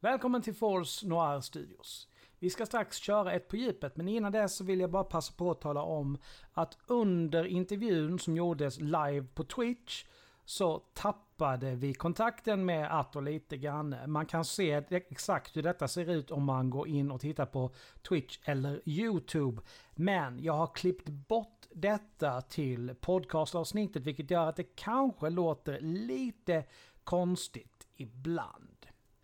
[0.00, 2.08] Välkommen till Force Noir Studios.
[2.38, 5.32] Vi ska strax köra ett på djupet, men innan det så vill jag bara passa
[5.36, 6.18] på att tala om
[6.52, 10.04] att under intervjun som gjordes live på Twitch
[10.44, 13.96] så tappade vi kontakten med Atto lite grann.
[14.06, 17.70] Man kan se exakt hur detta ser ut om man går in och tittar på
[18.08, 19.62] Twitch eller YouTube.
[19.94, 26.64] Men jag har klippt bort detta till podcastavsnittet vilket gör att det kanske låter lite
[27.04, 28.67] konstigt ibland.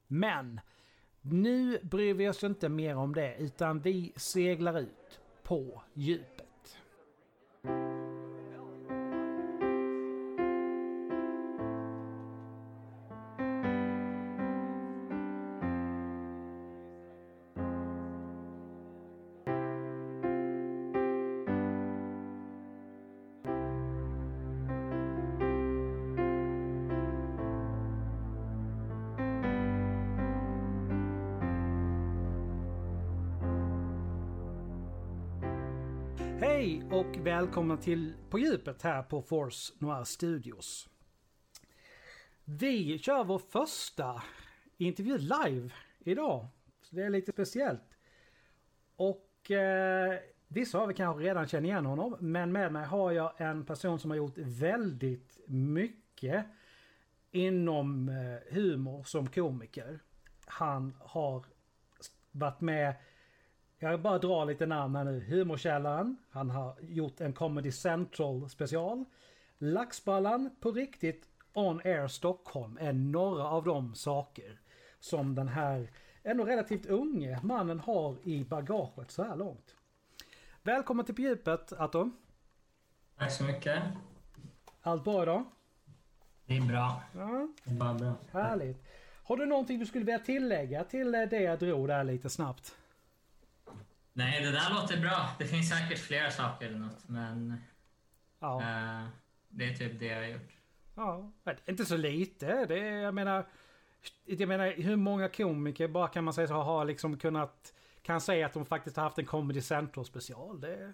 [0.07, 0.61] Men
[1.23, 6.79] nu bryr vi oss inte mer om det utan vi seglar ut på djupet.
[36.41, 40.89] Hej och välkomna till På djupet här på Force Noir Studios.
[42.45, 44.23] Vi kör vår första
[44.77, 46.47] intervju live idag.
[46.83, 47.99] Så det är lite speciellt.
[48.97, 50.19] Och eh,
[50.49, 52.17] vissa av er kanske redan känner igen honom.
[52.21, 56.47] Men med mig har jag en person som har gjort väldigt mycket
[57.31, 60.01] inom eh, humor som komiker.
[60.47, 61.45] Han har
[62.31, 62.95] varit med
[63.91, 65.21] jag bara drar lite namn här nu.
[65.21, 66.17] Humorkällaren.
[66.31, 69.05] Han har gjort en Comedy Central special.
[69.59, 74.61] Laxballan på riktigt On Air Stockholm är några av de saker
[75.01, 75.91] som den här
[76.23, 79.75] ändå relativt unge mannen har i bagaget så här långt.
[80.63, 82.11] Välkommen till På djupet Atto.
[83.19, 83.83] Tack så mycket.
[84.83, 85.45] Allt bra idag?
[86.47, 87.03] Det är bra.
[87.15, 87.49] Ja.
[87.65, 88.15] Det är bara bra.
[88.33, 88.85] Härligt.
[89.25, 92.75] Har du någonting du skulle vilja tillägga till det jag drog där lite snabbt?
[94.17, 95.31] Nej, det där låter bra.
[95.39, 97.61] Det finns säkert flera saker eller något, men...
[98.39, 98.61] Ja.
[98.61, 99.09] Uh,
[99.49, 100.53] det är typ det jag har gjort.
[100.95, 101.33] Ja,
[101.67, 102.67] inte så lite.
[102.67, 103.47] Det är, jag menar...
[104.25, 107.73] Jag menar, hur många komiker bara kan man säga så har liksom kunnat...
[108.03, 110.61] Kan säga att de faktiskt har haft en Comedy Central special.
[110.61, 110.93] Det,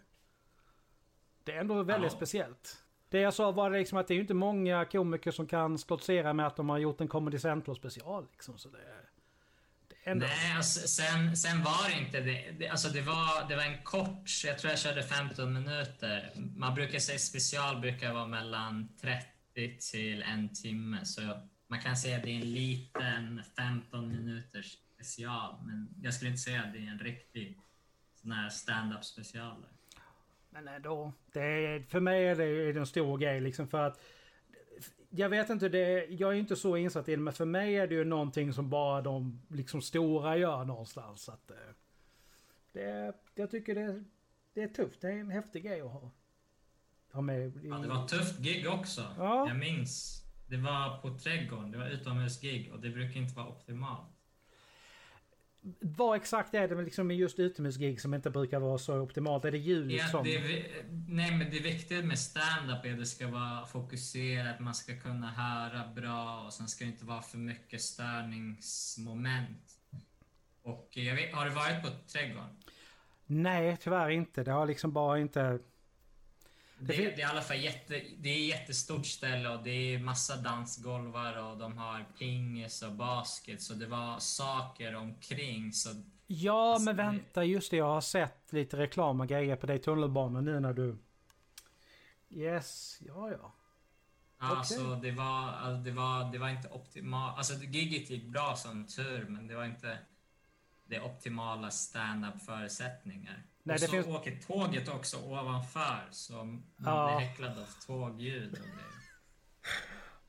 [1.44, 2.16] det är ändå väldigt ja.
[2.16, 2.84] speciellt.
[3.08, 6.46] Det jag sa var liksom att det är inte många komiker som kan stoltsera med
[6.46, 8.26] att de har gjort en Comedy Central special.
[8.32, 8.78] Liksom, så det,
[10.04, 10.26] Ändå.
[10.26, 12.50] Nej, alltså, sen, sen var det inte det.
[12.58, 12.68] det.
[12.68, 16.32] Alltså det var, det var en kort, jag tror jag körde 15 minuter.
[16.56, 21.04] Man brukar säga special brukar vara mellan 30 till en timme.
[21.04, 21.20] Så
[21.66, 25.54] man kan säga att det är en liten 15 minuters special.
[25.62, 27.58] Men jag skulle inte säga att det är en riktig
[28.14, 29.56] sån här stand-up special.
[30.50, 31.12] Men ändå.
[31.32, 32.36] Det är, för mig är
[32.72, 34.00] det en stor grej liksom för att
[35.10, 37.86] jag vet inte, det, jag är inte så insatt i det, men för mig är
[37.86, 41.28] det ju någonting som bara de liksom stora gör någonstans.
[41.28, 41.56] Att, eh,
[42.72, 44.04] det, jag tycker det,
[44.54, 45.00] det är tufft.
[45.00, 46.10] Det är en häftig grej att ha.
[47.12, 49.06] ha med ja, det var ett tufft gig också.
[49.18, 49.48] Ja.
[49.48, 50.24] Jag minns.
[50.48, 54.19] Det var på Trädgården, det var utomhusgig och det brukar inte vara optimalt.
[55.80, 59.44] Vad exakt är det liksom med just utomhusgig som inte brukar vara så optimalt?
[59.44, 60.24] Är det ljud ja, som...
[60.24, 60.40] Det,
[61.08, 65.30] nej, men det viktiga med stand-up är att det ska vara fokuserat, man ska kunna
[65.30, 69.72] höra bra och sen ska det inte vara för mycket störningsmoment.
[70.62, 72.56] Och jag vet, har du varit på Trädgården?
[73.26, 74.44] Nej, tyvärr inte.
[74.44, 75.58] Det har liksom bara inte...
[76.82, 80.36] Det, det, är i alla fall jätte, det är jättestort ställe och det är massa
[80.36, 85.72] dansgolvar och de har pingis och basket så det var saker omkring.
[85.72, 85.88] Så,
[86.26, 87.76] ja, alltså, men vänta, just det.
[87.76, 90.98] Jag har sett lite reklam och grejer på dig i tunnelbanan nu när du...
[92.30, 93.52] Yes, ja ja.
[94.40, 94.64] Ja, okay.
[94.64, 97.38] så det var, alltså, det var, det var inte optimalt.
[97.38, 99.98] Alltså giget gick bra som tur, men det var inte
[100.86, 103.42] det optimala stand-up förutsättningar.
[103.62, 104.06] Nej, och så finns...
[104.06, 107.16] åker tåget också ovanför så man ja.
[107.16, 108.52] blir häcklad av tågljud.
[108.52, 108.84] Och det.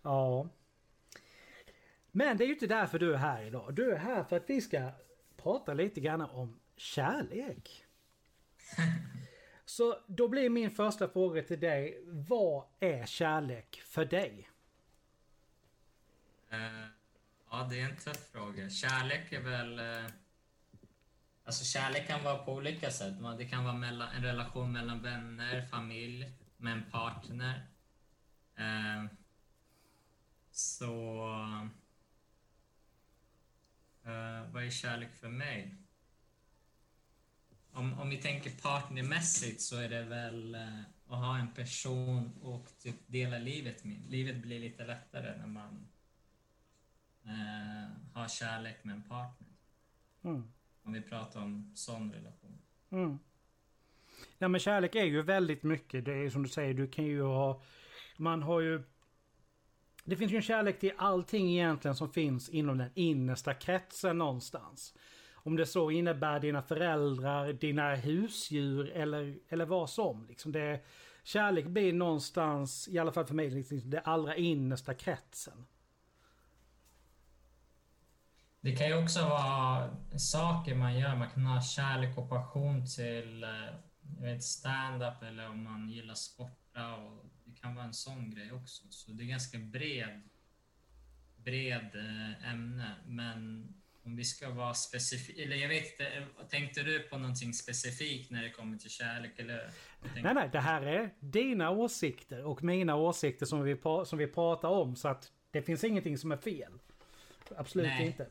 [0.01, 0.49] Ja.
[2.11, 3.73] Men det är ju inte därför du är här idag.
[3.73, 4.91] Du är här för att vi ska
[5.37, 7.85] prata lite grann om kärlek.
[9.65, 12.03] Så då blir min första fråga till dig.
[12.05, 14.49] Vad är kärlek för dig?
[16.53, 16.85] Uh,
[17.51, 18.69] ja, det är en tuff fråga.
[18.69, 19.79] Kärlek är väl...
[19.79, 20.11] Uh
[21.43, 23.15] Alltså kärlek kan vara på olika sätt.
[23.37, 27.65] Det kan vara mellan, en relation mellan vänner, familj, med en partner.
[28.55, 29.05] Eh,
[30.51, 31.23] så...
[34.03, 35.75] Eh, vad är kärlek för mig?
[37.71, 42.67] Om, om vi tänker partnermässigt så är det väl eh, att ha en person och
[42.79, 44.05] typ dela livet med.
[44.09, 45.87] Livet blir lite lättare när man
[47.23, 49.47] eh, har kärlek med en partner.
[50.23, 50.51] Mm.
[50.83, 52.61] Om vi pratar om sån relation.
[52.89, 53.19] Mm.
[54.37, 56.05] Ja men kärlek är ju väldigt mycket.
[56.05, 57.61] Det är som du säger, du kan ju ha...
[58.17, 58.83] Man har ju...
[60.03, 64.93] Det finns ju en kärlek till allting egentligen som finns inom den innersta kretsen någonstans.
[65.33, 70.25] Om det så innebär dina föräldrar, dina husdjur eller, eller vad som.
[70.27, 70.79] Liksom det,
[71.23, 75.65] kärlek blir någonstans, i alla fall för mig, liksom det allra innersta kretsen.
[78.61, 81.15] Det kan ju också vara saker man gör.
[81.15, 86.95] Man kan ha kärlek och passion till eh, stand-up eller om man gillar sporta.
[86.95, 88.83] Och det kan vara en sån grej också.
[88.89, 90.21] Så det är ganska bred,
[91.35, 92.95] bred eh, ämne.
[93.07, 93.67] Men
[94.03, 98.43] om vi ska vara specifika, eller jag vet inte, tänkte du på någonting specifikt när
[98.43, 99.69] det kommer till kärlek eller?
[100.21, 104.69] Nej, nej, det här är dina åsikter och mina åsikter som vi, som vi pratar
[104.69, 106.73] om så att det finns ingenting som är fel.
[107.57, 108.07] Absolut nej.
[108.07, 108.27] inte.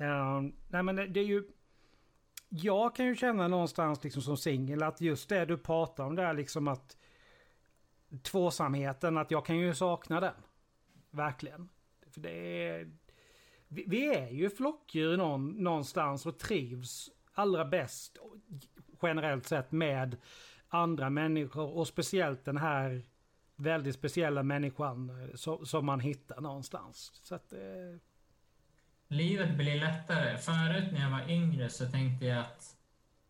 [0.00, 1.44] Uh, nej men det är ju...
[2.48, 6.34] Jag kan ju känna någonstans liksom som singel att just det du pratar om där
[6.34, 6.96] liksom att...
[8.22, 10.34] Tvåsamheten, att jag kan ju sakna den.
[11.10, 11.68] Verkligen.
[12.10, 12.92] För det är...
[13.68, 18.18] Vi, vi är ju flockdjur någon, någonstans och trivs allra bäst
[19.02, 20.16] generellt sett med
[20.68, 23.02] andra människor och speciellt den här
[23.56, 27.20] väldigt speciella människan eh, som, som man hittar någonstans.
[27.22, 27.58] Så att, eh,
[29.12, 30.38] livet blir lättare.
[30.38, 32.76] Förut när jag var yngre så tänkte jag att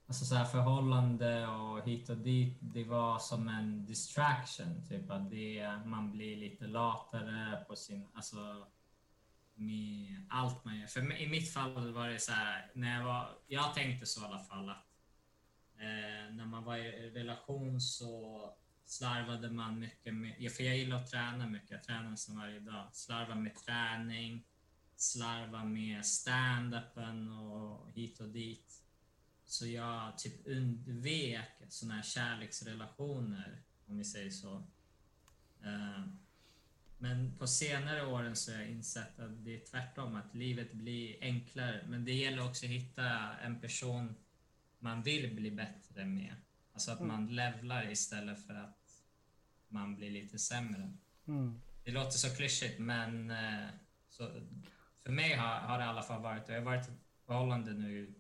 [0.07, 4.87] alltså så här förhållande och hit och dit, det var som en distraction.
[4.89, 8.09] Typ att det, man blir lite latare på sin...
[8.15, 8.67] Alltså,
[9.55, 10.87] med allt man gör.
[10.87, 13.29] För i mitt fall var det så här, när jag var...
[13.47, 14.87] Jag tänkte så i alla fall att
[15.79, 18.45] eh, när man var i relation så
[18.85, 20.53] slarvade man mycket med...
[20.53, 22.89] För jag gillar att träna mycket, jag tränar nästan varje dag.
[22.93, 24.45] Slarva med träning
[25.03, 28.83] slarva med stand-upen och hit och dit.
[29.45, 34.55] Så jag typ undvek såna här kärleksrelationer, om vi säger så.
[35.65, 36.05] Eh,
[36.99, 41.17] men på senare åren så har jag insett att det är tvärtom, att livet blir
[41.21, 41.85] enklare.
[41.89, 44.15] Men det gäller också att hitta en person
[44.79, 46.35] man vill bli bättre med.
[46.73, 47.09] Alltså att mm.
[47.09, 49.03] man levlar istället för att
[49.69, 50.93] man blir lite sämre.
[51.27, 51.61] Mm.
[51.85, 53.69] Det låter så klyschigt, men eh,
[54.09, 54.41] så,
[55.05, 56.93] för mig har, har det i alla fall varit, jag har varit i
[57.27, 58.15] förhållande nu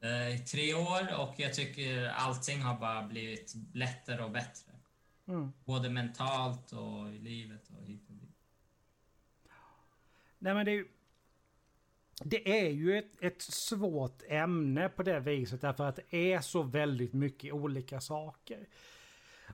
[0.00, 4.72] eh, i tre år och jag tycker allting har bara blivit lättare och bättre.
[5.26, 5.52] Mm.
[5.64, 8.36] Både mentalt och i livet och hit och dit.
[10.38, 10.84] Nej men det,
[12.24, 16.62] det är ju ett, ett svårt ämne på det viset därför att det är så
[16.62, 18.66] väldigt mycket olika saker.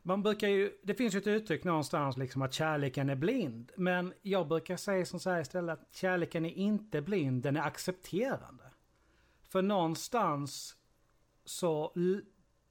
[0.03, 3.73] Man brukar ju, det finns ju ett uttryck någonstans liksom att kärleken är blind.
[3.77, 7.63] Men jag brukar säga som så här istället att kärleken är inte blind, den är
[7.63, 8.65] accepterande.
[9.43, 10.77] För någonstans
[11.45, 11.93] så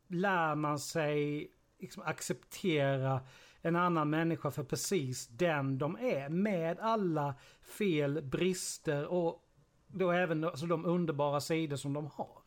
[0.07, 3.21] lär man sig liksom acceptera
[3.61, 6.29] en annan människa för precis den de är.
[6.29, 9.45] Med alla fel, brister och
[9.87, 12.41] då även alltså de underbara sidor som de har.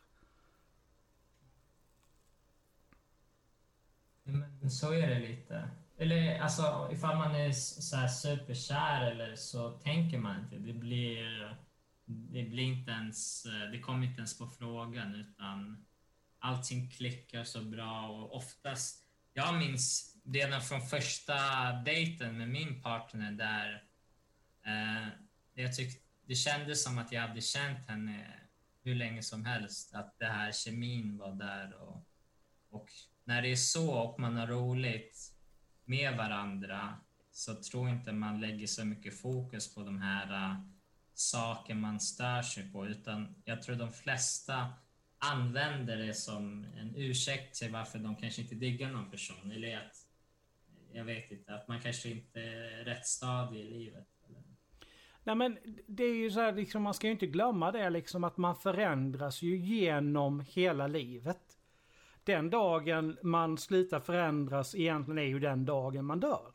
[4.23, 5.69] Men så är det lite.
[5.97, 10.55] Eller alltså ifall man är så här superkär eller så tänker man inte.
[10.55, 11.57] Det blir,
[12.05, 15.85] det blir inte ens, eh, det kommer inte ens på frågan utan
[16.39, 19.03] allting klickar så bra och oftast,
[19.33, 21.33] jag minns redan från första
[21.85, 23.83] dejten med min partner där
[24.65, 25.07] eh,
[25.53, 28.39] jag tyckte, det kändes som att jag hade känt henne
[28.83, 29.93] hur länge som helst.
[29.93, 32.07] Att det här kemin var där och,
[32.69, 32.89] och
[33.23, 35.33] när det är så och man har roligt
[35.85, 36.93] med varandra
[37.31, 40.59] så tror inte man lägger så mycket fokus på de här uh,
[41.13, 44.73] saker man stör sig på utan jag tror de flesta
[45.17, 50.07] använder det som en ursäkt till varför de kanske inte diggar någon person eller att
[50.93, 54.07] jag vet inte, att man kanske inte är rätt stadig i livet.
[55.23, 58.23] Nej men det är ju så här, liksom, man ska ju inte glömma det liksom
[58.23, 61.52] att man förändras ju genom hela livet
[62.23, 66.51] den dagen man slutar förändras egentligen är ju den dagen man dör.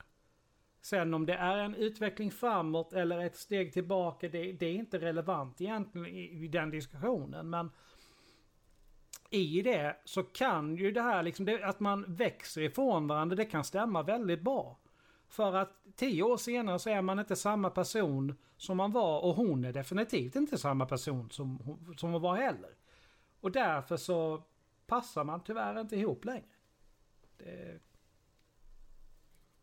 [0.80, 4.98] Sen om det är en utveckling framåt eller ett steg tillbaka, det, det är inte
[4.98, 7.50] relevant egentligen i, i, den diskussionen.
[7.50, 7.70] Men
[9.30, 13.44] i det så kan ju det här liksom, det, att man växer ifrån varandra, det
[13.44, 14.78] kan stämma väldigt bra.
[15.28, 19.34] För att tio år senare så är man inte samma person som man var och
[19.34, 22.70] hon är definitivt inte samma person som, som hon var heller.
[23.40, 24.42] Och därför så
[24.88, 26.44] passar man tyvärr inte ihop längre.
[27.38, 27.80] Det...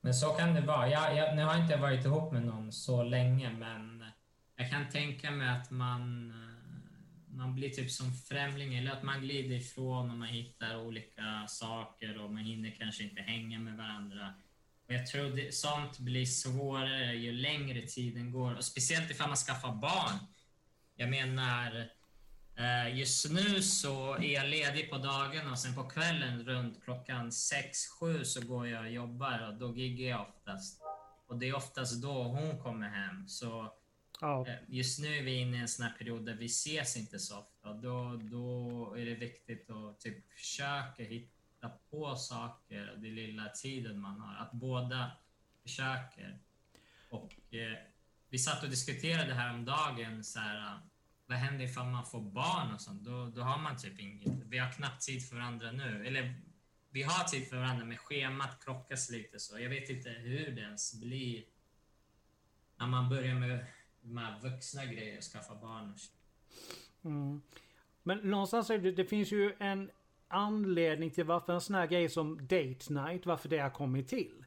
[0.02, 0.90] Men så kan det vara.
[0.90, 4.06] Jag, jag, nu har jag inte varit ihop med någon så länge, men
[4.56, 9.22] jag kan tänka mig att man, eh, man blir typ som främling eller att man
[9.22, 14.34] glider ifrån och man hittar olika saker och man hinner kanske inte hänga med varandra.
[14.88, 19.38] Och jag tror det, sånt blir svårare ju längre tiden går och speciellt ifall man
[19.38, 20.20] skaffar barn.
[20.96, 21.90] Jag menar,
[22.94, 28.24] just nu så är jag ledig på dagen och sen på kvällen runt klockan 6-7
[28.24, 30.82] så går jag och jobbar och då giggar jag oftast.
[31.28, 33.28] Och det är oftast då hon kommer hem.
[33.28, 33.74] Så
[34.22, 34.48] ja.
[34.48, 37.20] Eh, just nu är vi inne i en sån här period där vi ses inte
[37.20, 37.74] så ofta.
[37.74, 44.20] Då, då är det viktigt att typ försöka hitta på saker, den lilla tiden man
[44.20, 44.36] har.
[44.36, 45.12] Att båda
[45.62, 46.40] försöker.
[47.10, 47.78] Och eh,
[48.30, 50.80] vi satt och diskuterade här om dagen så här,
[51.28, 53.04] vad händer ifall man får barn och sånt?
[53.04, 54.34] Då, då har man typ inget.
[54.46, 56.08] Vi har knappt tid för varandra nu.
[56.08, 56.36] Eller
[56.90, 59.60] vi har tid för varandra, men schemat krockas lite så.
[59.60, 61.44] Jag vet inte hur det ens blir
[62.78, 63.66] när man börjar med
[64.02, 66.00] de här vuxna grejer, skaffa barn och
[67.06, 67.42] mm.
[68.04, 69.92] Men någonstans är det, det finns ju en
[70.28, 74.46] anledning till varför en sån här grej som date night, varför det har kommit till.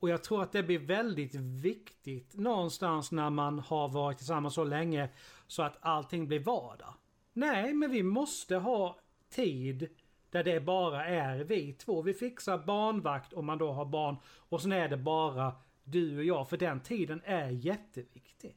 [0.00, 4.64] Och jag tror att det blir väldigt viktigt någonstans när man har varit tillsammans så
[4.64, 5.08] länge
[5.46, 6.94] så att allting blir vardag.
[7.32, 8.98] Nej, men vi måste ha
[9.30, 9.88] tid
[10.30, 12.02] där det bara är vi två.
[12.02, 15.52] Vi fixar barnvakt om man då har barn och sen är det bara
[15.84, 18.56] du och jag för den tiden är jätteviktig.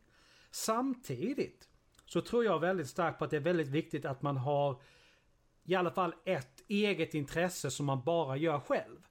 [0.51, 1.67] Samtidigt
[2.05, 4.81] så tror jag väldigt starkt på att det är väldigt viktigt att man har
[5.63, 9.07] i alla fall ett eget intresse som man bara gör själv.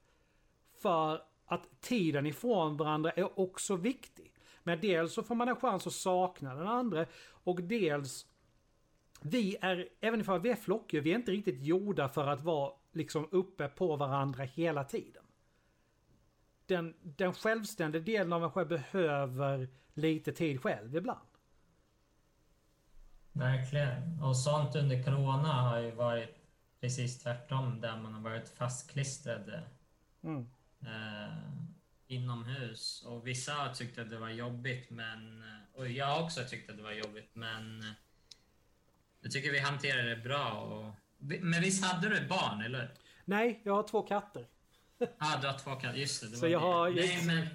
[0.83, 4.33] För att tiden ifrån varandra är också viktig.
[4.67, 8.27] Men dels så får man en chans att sakna den andra och dels
[9.21, 12.73] vi är, även ifall vi är flockdjur, vi är inte riktigt gjorda för att vara
[12.93, 15.23] liksom uppe på varandra hela tiden.
[16.67, 21.29] Den, den självständiga delen av en själv behöver lite tid själv ibland.
[23.33, 24.23] Verkligen.
[24.23, 26.37] Och sånt under corona har ju varit
[26.81, 29.63] precis tvärtom, där man har varit fastklistrad
[30.23, 30.49] mm.
[30.81, 31.76] eh,
[32.07, 33.03] inomhus.
[33.07, 35.45] Och vissa har tyckt att det var jobbigt, men,
[35.75, 37.85] och jag också tyckt att det var jobbigt, men
[39.21, 40.53] jag tycker vi hanterar det bra.
[40.53, 40.95] Och...
[41.19, 42.95] Men visst hade du barn, eller
[43.25, 44.47] Nej, jag har två katter.
[44.99, 45.99] Ja, ah, du har två katter.
[45.99, 46.29] Just det.
[46.29, 46.67] det Så jag det.
[46.67, 46.91] har...
[46.91, 47.47] Nej, men...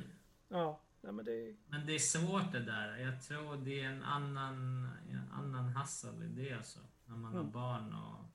[0.48, 0.82] Ja.
[1.02, 1.56] Nej, men, det...
[1.68, 2.98] men det är svårt det där.
[2.98, 6.80] Jag tror det är en annan, en annan hassel i det alltså.
[7.06, 7.46] När man mm.
[7.46, 8.26] har barn och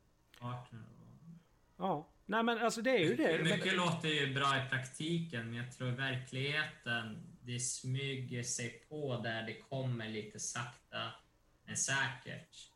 [0.40, 0.82] partner.
[0.82, 1.28] Och...
[1.76, 2.08] Ja.
[2.26, 3.42] Nej men alltså det är ju det.
[3.42, 3.76] Mycket men...
[3.76, 9.42] låter ju bra i praktiken, men jag tror i verkligheten det smyger sig på där
[9.42, 11.10] det kommer lite sakta
[11.66, 12.70] men säkert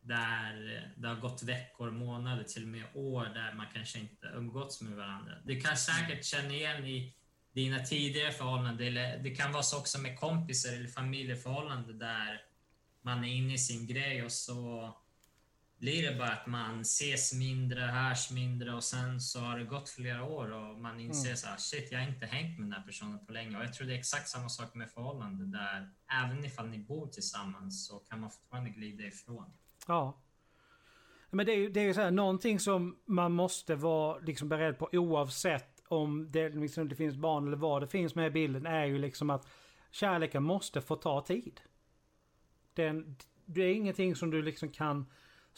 [0.00, 4.80] där det har gått veckor, månader, till och med år där man kanske inte umgåtts
[4.80, 5.32] med varandra.
[5.44, 7.12] Du kan säkert känna igen i
[7.52, 12.42] dina tidigare förhållanden, eller det kan vara så också med kompisar eller familjeförhållanden där
[13.02, 14.92] man är inne i sin grej och så
[15.78, 19.88] blir det bara att man ses mindre, hörs mindre och sen så har det gått
[19.88, 21.36] flera år och man inser mm.
[21.36, 23.56] så här, shit, jag har inte hängt med den här personen på länge.
[23.56, 25.90] Och jag tror det är exakt samma sak med förhållanden där
[26.24, 29.44] även ifall ni bor tillsammans så kan man fortfarande glida ifrån.
[29.86, 30.22] Ja.
[31.30, 34.78] Men det är ju det är så här, någonting som man måste vara liksom beredd
[34.78, 38.66] på oavsett om det, liksom, det finns barn eller vad det finns med i bilden
[38.66, 39.48] är ju liksom att
[39.90, 41.60] kärleken måste få ta tid.
[42.74, 45.06] Den, det är ingenting som du liksom kan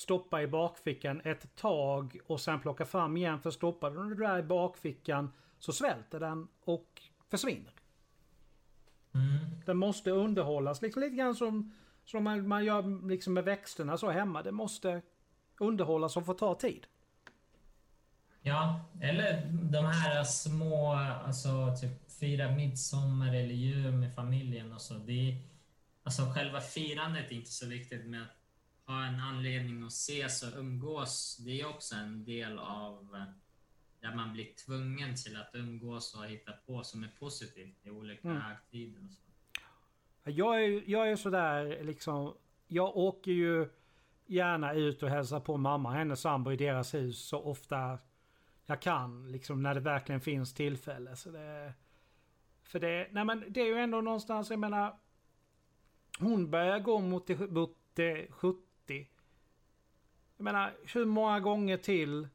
[0.00, 4.38] stoppa i bakfickan ett tag och sen plocka fram igen för stoppar du det där
[4.38, 7.72] i bakfickan så svälter den och försvinner.
[9.14, 9.38] Mm.
[9.66, 11.72] Den måste underhållas liksom lite grann som
[12.04, 14.42] som man, man gör liksom med växterna så hemma.
[14.42, 15.02] Det måste
[15.58, 16.86] underhållas och få ta tid.
[18.42, 20.92] Ja, eller de här små,
[21.26, 24.94] alltså typ fira midsommar eller jul med familjen och så.
[24.94, 25.36] Det är,
[26.02, 28.24] alltså själva firandet är inte så viktigt, men
[28.90, 33.24] ha en anledning att ses och umgås, det är också en del av
[34.00, 38.28] där man blir tvungen till att umgås och hitta på som är positivt i olika
[38.28, 38.40] mm.
[38.40, 39.20] högtider och så.
[40.24, 42.34] Jag är, jag är sådär liksom,
[42.66, 43.68] jag åker ju
[44.26, 47.98] gärna ut och hälsar på mamma och hennes sambo i deras hus så ofta
[48.66, 49.32] jag kan.
[49.32, 51.16] Liksom när det verkligen finns tillfälle.
[51.16, 51.74] Så det,
[52.62, 54.98] för det, nej men det är ju ändå någonstans, jag menar.
[56.18, 58.69] Hon börjar gå mot det, mot det 70.
[60.36, 62.28] Jag menar, hur många gånger till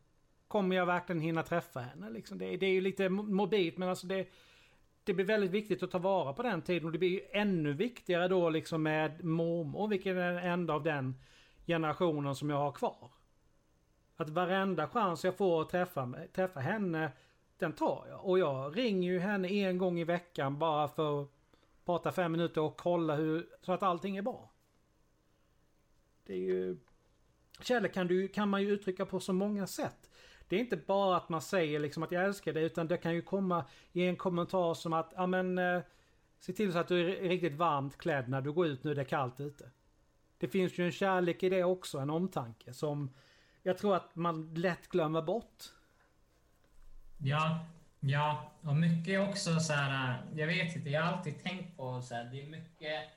[0.48, 2.10] kommer jag verkligen hinna träffa henne?
[2.10, 4.28] Liksom det, det är ju lite mobilt men alltså det,
[5.04, 7.74] det blir väldigt viktigt att ta vara på den tiden och det blir ju ännu
[7.74, 11.16] viktigare då liksom med mormor, vilken är den enda av den
[11.66, 13.12] generationen som jag har kvar.
[14.16, 17.12] Att varenda chans jag får att träffa, träffa henne,
[17.58, 18.26] den tar jag.
[18.26, 21.30] Och jag ringer ju henne en gång i veckan bara för att
[21.86, 24.52] prata fem minuter och kolla hur, så att allting är bra.
[26.26, 26.78] Det är ju...
[27.62, 30.10] Kärlek kan, du, kan man ju uttrycka på så många sätt.
[30.48, 33.16] Det är inte bara att man säger liksom att jag älskar dig utan det kan
[33.16, 35.82] ju komma i en kommentar som att ja men eh,
[36.40, 39.02] se till så att du är riktigt varmt klädd när du går ut nu det
[39.02, 39.70] är kallt ute.
[40.38, 43.14] Det finns ju en kärlek i det också, en omtanke som
[43.64, 45.64] jag tror att man lätt glömmer bort.
[47.18, 47.66] Ja,
[48.00, 52.02] ja, och mycket också så här, eh, jag vet inte, jag har alltid tänkt på
[52.02, 53.10] så här, det är mycket,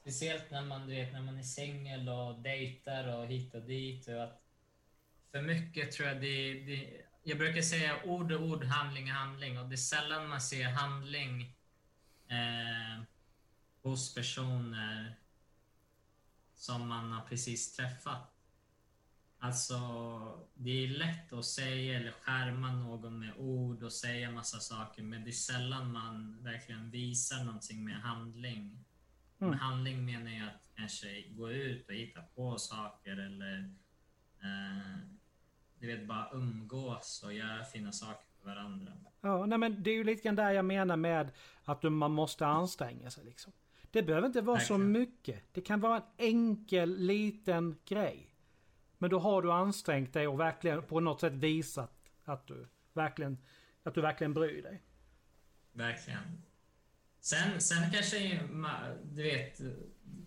[0.00, 4.08] speciellt när man, du vet, när man är singel och dejtar och hit och dit.
[4.08, 4.42] Och att
[5.30, 9.58] för mycket tror jag det, det jag brukar säga ord och ord, handling och handling
[9.58, 11.56] och det är sällan man ser handling
[12.28, 13.02] eh,
[13.82, 15.14] hos personer
[16.54, 18.34] som man har precis träffat.
[19.38, 19.78] Alltså,
[20.54, 25.24] det är lätt att säga eller skärma någon med ord och säga massa saker, men
[25.24, 28.84] det är sällan man verkligen visar någonting med handling.
[29.40, 29.50] Mm.
[29.50, 33.74] Med handling menar jag att kanske gå ut och hitta på saker eller
[34.42, 34.98] eh,
[35.78, 38.92] du vet, bara umgås och göra fina saker för varandra.
[39.20, 41.32] Ja, nej men det är ju lite grann där jag menar med
[41.64, 43.52] att man måste anstränga sig liksom.
[43.90, 44.80] Det behöver inte vara Verkligen.
[44.80, 45.44] så mycket.
[45.52, 48.34] Det kan vara en enkel liten grej.
[48.98, 53.38] Men då har du ansträngt dig och verkligen på något sätt visat att du verkligen,
[53.82, 54.82] att du verkligen bryr dig.
[55.72, 56.42] Verkligen.
[57.20, 58.40] Sen, sen kanske,
[59.02, 59.60] du vet,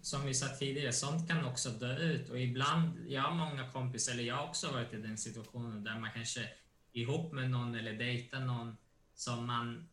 [0.02, 2.30] som vi sa tidigare, sånt kan också dö ut.
[2.30, 6.00] Och ibland, jag har många kompisar, eller jag har också varit i den situationen där
[6.00, 6.50] man kanske
[6.92, 8.78] ihop med någon eller dejtar någon
[9.14, 9.90] som man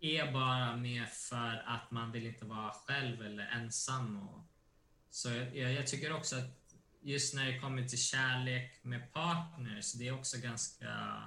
[0.00, 4.28] är bara med för att man vill inte vara själv eller ensam.
[4.28, 4.40] Och,
[5.10, 6.66] så jag, jag tycker också att
[7.02, 11.22] just när det kommer till kärlek med partners, det är också ganska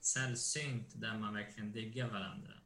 [0.00, 2.59] sällsynt där man verkligen diggar varandra.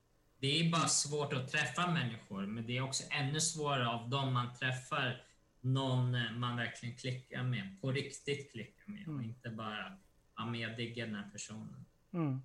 [0.44, 4.32] Det är bara svårt att träffa människor, men det är också ännu svårare av dem
[4.32, 5.22] man träffar
[5.60, 9.16] någon man verkligen klickar med, på riktigt klickar med mm.
[9.16, 9.96] och inte bara,
[10.36, 11.84] ja men jag diggar den här personen.
[12.12, 12.40] Mm.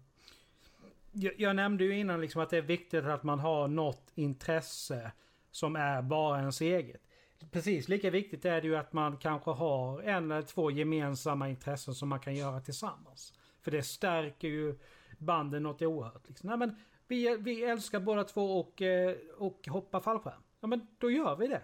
[1.11, 5.11] Jag, jag, nämnde ju innan liksom att det är viktigt att man har något intresse
[5.51, 7.01] som är bara ens eget
[7.51, 11.95] precis lika viktigt är det ju att man kanske har en eller två gemensamma intressen
[11.95, 13.33] som man kan göra tillsammans.
[13.61, 14.79] För det stärker ju
[15.17, 16.27] banden något oerhört.
[16.27, 16.49] Liksom.
[16.49, 16.75] Nej, men
[17.09, 20.41] vi, vi älskar båda två och, eh, och hoppa fallskärm.
[20.61, 21.61] Ja men då gör vi det.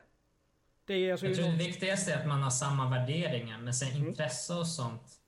[0.86, 3.91] det är alltså Jag tror det viktigaste är att man har samma värderingar, men sen
[3.91, 4.08] mm.
[4.08, 5.21] intresse och sånt.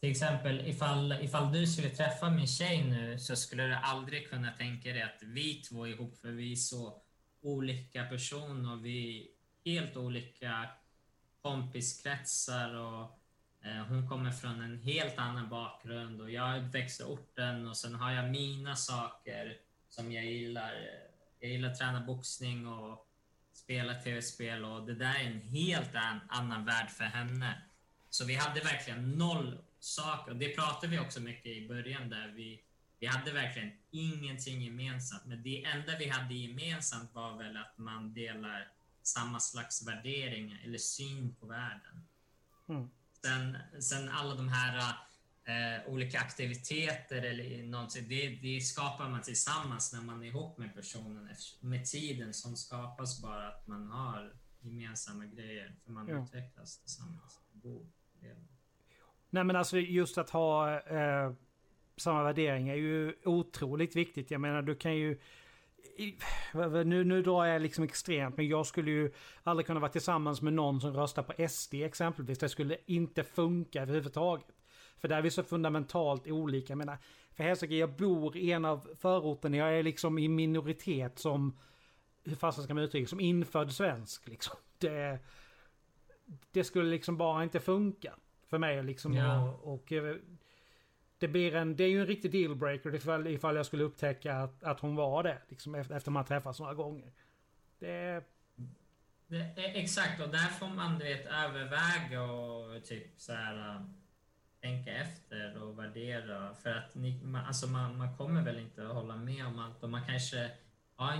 [0.00, 4.52] Till exempel ifall, ifall du skulle träffa min tjej nu så skulle du aldrig kunna
[4.52, 7.02] tänka dig att vi två är ihop för vi är så
[7.42, 9.30] olika personer och vi
[9.64, 10.68] helt olika
[11.42, 13.20] kompiskretsar och
[13.64, 18.12] Eh, hon kommer från en helt annan bakgrund och jag växte orten och sen har
[18.12, 19.56] jag mina saker
[19.88, 20.74] som jag gillar.
[21.40, 23.06] Jag gillar att träna boxning och
[23.52, 25.90] spela tv-spel och det där är en helt
[26.28, 27.62] annan värld för henne.
[28.10, 32.28] Så vi hade verkligen noll saker och det pratade vi också mycket i början där
[32.28, 32.64] vi
[33.00, 38.14] vi hade verkligen ingenting gemensamt, men det enda vi hade gemensamt var väl att man
[38.14, 42.06] delar samma slags värderingar eller syn på världen.
[42.68, 42.90] Mm.
[43.24, 44.94] Sen, sen alla de här
[45.44, 50.74] eh, olika aktiviteter eller någonting, det, det skapar man tillsammans när man är ihop med
[50.74, 51.28] personen.
[51.60, 56.24] Med tiden som skapas bara att man har gemensamma grejer, för man ja.
[56.24, 57.40] utvecklas tillsammans.
[57.52, 57.86] Bo,
[59.30, 61.32] Nej men alltså just att ha eh,
[61.96, 64.30] samma värderingar är ju otroligt viktigt.
[64.30, 65.20] Jag menar du kan ju
[66.84, 69.12] nu, nu drar jag liksom extremt, men jag skulle ju
[69.42, 72.38] aldrig kunna vara tillsammans med någon som röstar på SD exempelvis.
[72.38, 74.46] Det skulle inte funka överhuvudtaget.
[74.98, 76.70] För där är vi så fundamentalt olika.
[76.70, 76.98] Jag menar,
[77.32, 81.58] för helsike, jag bor i en av förorterna, jag är liksom i minoritet som,
[82.24, 84.56] hur fasen ska man uttrycka som infödd svensk liksom.
[84.78, 85.18] Det,
[86.52, 88.14] det skulle liksom bara inte funka
[88.46, 89.14] för mig liksom.
[89.14, 89.50] Ja.
[89.50, 89.92] Och, och
[91.18, 94.62] det blir en, det är ju en riktig dealbreaker ifall, ifall jag skulle upptäcka att,
[94.62, 95.38] att hon var det.
[95.48, 97.12] Liksom efter, efter man träffats några gånger.
[97.78, 98.24] Det...
[99.26, 103.82] det exakt, och där får man du vet, överväga och typ så här äh,
[104.60, 106.54] tänka efter och värdera.
[106.54, 109.82] För att ni, man, alltså man, man kommer väl inte att hålla med om allt
[109.82, 110.50] och man kanske
[110.98, 111.14] ja,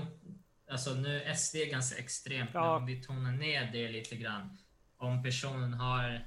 [0.71, 2.61] Alltså nu SD är ganska extremt, ja.
[2.61, 4.59] men om vi tonar ner det lite grann.
[4.97, 6.25] Om personen har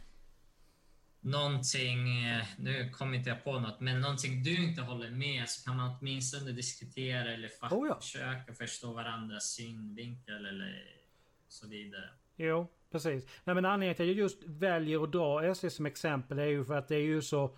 [1.21, 5.65] någonting, eh, nu kommer inte jag på något, men någonting du inte håller med så
[5.65, 7.99] kan man åtminstone diskutera eller oh ja.
[7.99, 11.01] försöka förstå varandras synvinkel eller
[11.47, 12.09] så vidare.
[12.35, 13.25] Jo, precis.
[13.43, 16.65] Nej, men anledningen till att jag just väljer att dra SD som exempel är ju
[16.65, 17.55] för att det är ju så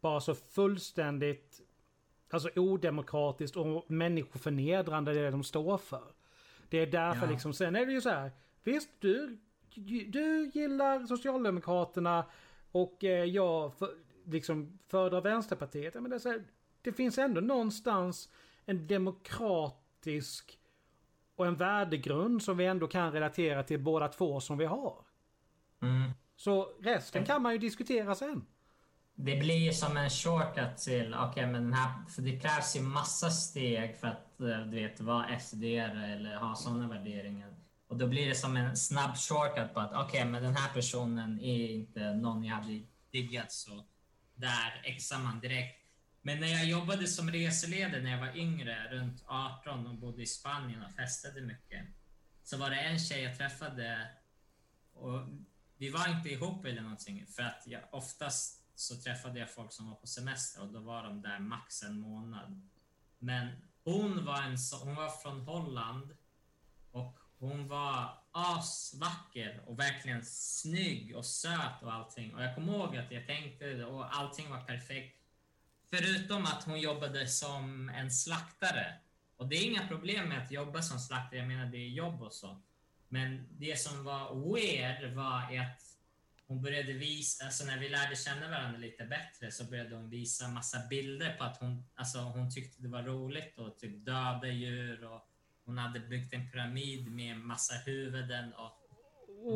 [0.00, 1.60] bara så fullständigt
[2.30, 6.04] alltså odemokratiskt och människoförnedrande det de står för.
[6.68, 7.32] Det är därför Ja.
[7.32, 8.32] liksom, sen är det ju så här.
[8.64, 9.38] Visst, du,
[10.06, 12.24] du gillar Socialdemokraterna
[12.74, 13.90] och eh, jag för,
[14.24, 15.94] liksom föredrar Vänsterpartiet.
[15.94, 16.44] Ja, Men det, är så här,
[16.82, 18.28] det finns ändå någonstans
[18.64, 20.58] en demokratisk
[21.36, 25.04] och en värdegrund som vi ändå kan relatera till båda två som vi har.
[25.82, 26.10] Mm.
[26.36, 28.46] Så resten kan man ju diskutera sen.
[29.14, 32.80] Det blir ju som en shortcut till, okej men den här, för det krävs ju
[32.80, 37.54] massa steg för att eh, du vet vara SD eller ha sådana värderingar.
[37.86, 41.40] Och då blir det som en snabb shortcut på att okej men den här personen
[41.40, 43.84] är inte någon jag hade diggat så
[44.34, 45.80] där exar man direkt.
[46.22, 50.26] Men när jag jobbade som reseledare när jag var yngre, runt 18 och bodde i
[50.26, 51.86] Spanien och festade mycket.
[52.42, 54.08] Så var det en tjej jag träffade
[54.92, 55.20] och
[55.76, 59.88] vi var inte ihop eller någonting för att jag oftast så träffade jag folk som
[59.88, 62.68] var på semester och då var de där max en månad.
[63.18, 63.48] Men
[63.84, 66.16] hon var, en, hon var från Holland
[67.44, 72.34] hon var asvacker och verkligen snygg och söt och allting.
[72.34, 75.20] Och jag kommer ihåg att jag tänkte och allting var perfekt.
[75.90, 78.94] Förutom att hon jobbade som en slaktare.
[79.36, 82.22] Och det är inga problem med att jobba som slaktare, jag menar det är jobb
[82.22, 82.62] och så.
[83.08, 85.82] Men det som var weird var att
[86.46, 90.48] hon började visa, alltså när vi lärde känna varandra lite bättre så började hon visa
[90.48, 95.04] massa bilder på att hon, alltså hon tyckte det var roligt och typ döda djur
[95.04, 95.33] och
[95.64, 98.80] hon hade byggt en pyramid med massa huvuden och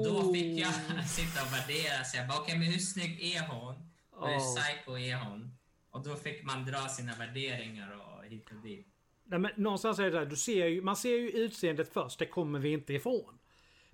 [0.05, 0.73] då fick jag
[1.09, 2.05] sitta och värdera.
[2.05, 3.75] Så jag bara, okej, men hur snygg är hon?
[4.11, 4.55] Och hur Oh.
[4.57, 5.59] psycho är hon?
[5.91, 8.87] Och då fick man dra sina värderingar och hit och dit.
[9.25, 12.27] Nej, men någonstans är det där, du ser ju, man ser ju utseendet först, det
[12.27, 13.39] kommer vi inte ifrån.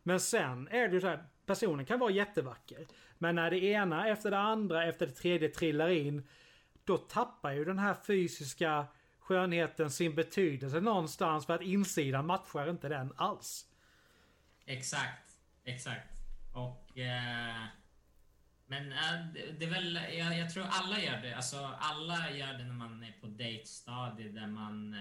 [0.03, 2.87] Men sen är det ju så här, personen kan vara jättevacker.
[3.19, 6.29] Men när det ena efter det andra efter det tredje trillar in,
[6.85, 8.87] då tappar ju den här fysiska
[9.25, 13.67] skönheten sin betydelse någonstans för att insidan matchar inte den alls.
[14.67, 16.09] Exakt, exakt.
[16.53, 16.99] Och...
[16.99, 17.65] Eh,
[18.67, 19.27] men eh,
[19.59, 21.35] det, är väl, jag, jag tror alla gör det.
[21.35, 25.01] Alltså alla gör det när man är på dejtstadiet där man eh,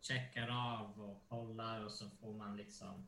[0.00, 3.06] checkar av och kollar och så får man liksom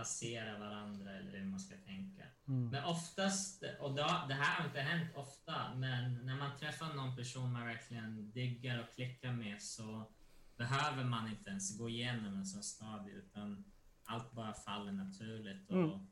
[0.00, 2.22] placera varandra eller hur man ska tänka.
[2.70, 7.52] Men oftast, och det här har inte hänt ofta, men när man träffar någon person
[7.52, 10.10] man verkligen diggar och klickar med så
[10.56, 13.64] behöver man inte ens gå igenom en sån stadie utan
[14.04, 15.70] allt bara faller naturligt.
[15.70, 16.06] Och Mm.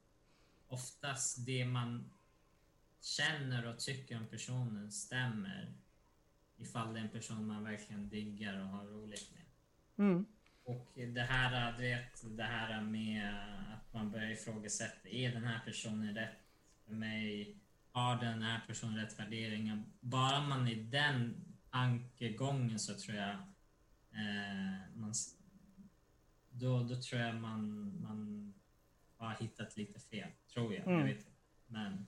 [0.70, 2.10] Oftast det man
[3.00, 5.74] känner och tycker om personen stämmer
[6.56, 9.44] ifall det är en person man verkligen diggar och har roligt med.
[10.06, 10.26] Mm.
[10.68, 13.34] Och det här, du vet, det här med
[13.74, 16.36] att man börjar ifrågasätta, är den här personen rätt
[16.86, 17.56] för mig?
[17.92, 19.82] Har den här personen rätt värderingar?
[20.00, 23.30] Bara man i den tankegången så tror jag
[24.10, 25.14] eh, man,
[26.50, 28.52] då, då tror jag man, man
[29.16, 30.86] har hittat lite fel, tror jag.
[30.86, 30.98] Mm.
[30.98, 31.26] jag vet.
[31.66, 32.06] Men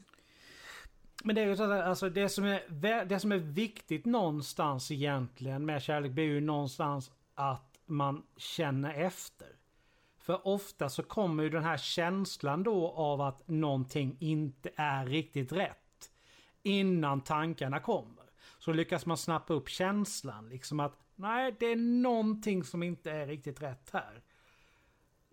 [1.24, 4.90] Men det är ju så att alltså det som är, det som är viktigt någonstans
[4.90, 9.48] egentligen med kärlek blir ju någonstans att man känner efter.
[10.18, 15.52] För ofta så kommer ju den här känslan då av att någonting inte är riktigt
[15.52, 16.10] rätt.
[16.62, 18.24] Innan tankarna kommer.
[18.58, 23.26] Så lyckas man snappa upp känslan liksom att nej det är någonting som inte är
[23.26, 24.22] riktigt rätt här.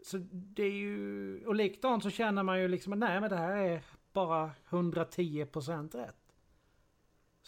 [0.03, 3.37] Så det är ju, och likadant så känner man ju liksom att nej men det
[3.37, 6.26] här är bara 110% rätt.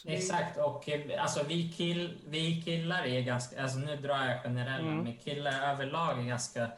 [0.05, 5.03] Exakt, och alltså vi, kill, vi killar är ganska, alltså nu drar jag generella, Mm.
[5.03, 6.71] men killar överlag är ganska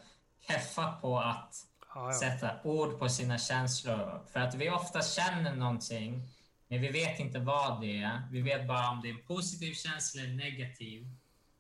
[0.47, 1.55] keffa på att
[1.95, 2.13] Ja, ja.
[2.13, 4.21] sätta ord på sina känslor.
[4.31, 6.21] För att vi ofta känner någonting,
[6.67, 8.21] men vi vet inte vad det är.
[8.31, 11.07] Vi vet bara om det är en positiv känsla eller en negativ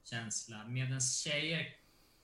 [0.09, 0.63] känsla.
[0.67, 1.67] Medan tjejer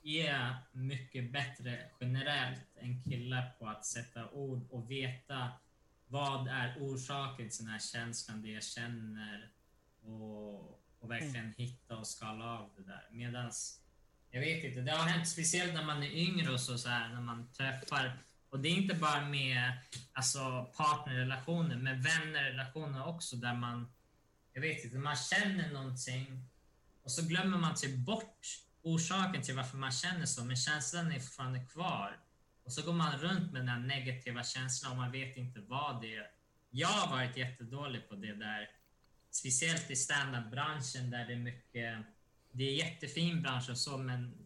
[0.04, 5.48] är mycket bättre generellt än killar på att sätta ord och veta
[6.08, 9.52] vad är orsaken till den här känslan, det jag känner
[10.02, 13.08] och, och verkligen hitta och skala av det där.
[13.12, 13.82] Medans
[14.32, 17.10] jag vet inte, det har hänt speciellt när man är yngre och så, så här,
[17.10, 18.18] när man träffar
[18.50, 19.72] och det är inte bara med
[20.14, 23.92] alltså, partnerrelationer, med vännerrelationer också där man,
[24.54, 26.46] jag vet inte, man känner någonting
[27.04, 28.48] och så glömmer man typ bort
[28.82, 32.18] orsaken till varför man känner så, men känslan är fortfarande kvar.
[32.68, 36.02] Och så går man runt med den här negativa känslan och man vet inte vad
[36.02, 36.32] det är.
[36.70, 38.70] Jag har varit jättedålig på det där,
[39.32, 42.06] speciellt i standardbranschen där det är mycket,
[42.52, 44.38] det är jättefin bransch och så, men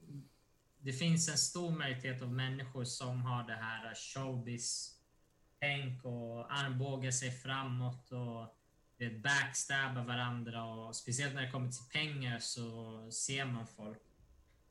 [0.79, 7.31] det finns en stor majoritet av människor som har det här showbiz-tänk och armbågar sig
[7.31, 8.55] framåt och
[8.97, 14.01] vet, backstabbar varandra och speciellt när det kommer till pengar så ser man folk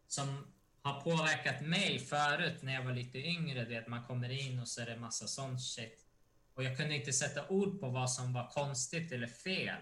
[0.06, 0.46] som
[0.82, 3.64] har påverkat mig förut när jag var lite yngre.
[3.64, 6.06] Det att man kommer in och så är det massa sånt shit.
[6.54, 9.80] Och jag kunde inte sätta ord på vad som var konstigt eller fel.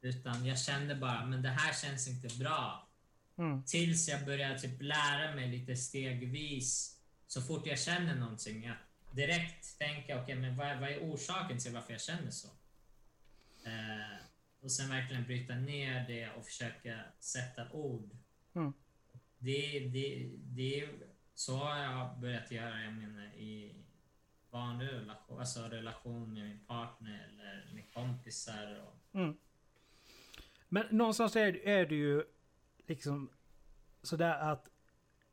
[0.00, 2.88] Utan jag kände bara, men det här känns inte bra.
[3.38, 3.62] Mm.
[3.64, 6.96] Tills jag började typ lära mig lite stegvis.
[7.26, 8.76] Så fort jag känner någonting, jag
[9.12, 12.48] direkt tänka, okej, okay, men vad, vad, är orsaken till varför jag känner så?
[13.64, 14.20] Eh,
[14.60, 18.10] och sen verkligen bryta ner det och försöka sätta ord.
[18.54, 18.72] Mm.
[19.42, 20.88] Det, det, det,
[21.34, 23.74] så har jag börjat göra jag menar, i
[24.50, 28.82] vanlig relation, alltså relation med min partner eller med kompisar.
[28.86, 29.20] Och...
[29.20, 29.36] Mm.
[30.68, 32.24] Men någonstans är, är det ju
[32.86, 33.30] liksom
[34.02, 34.68] sådär att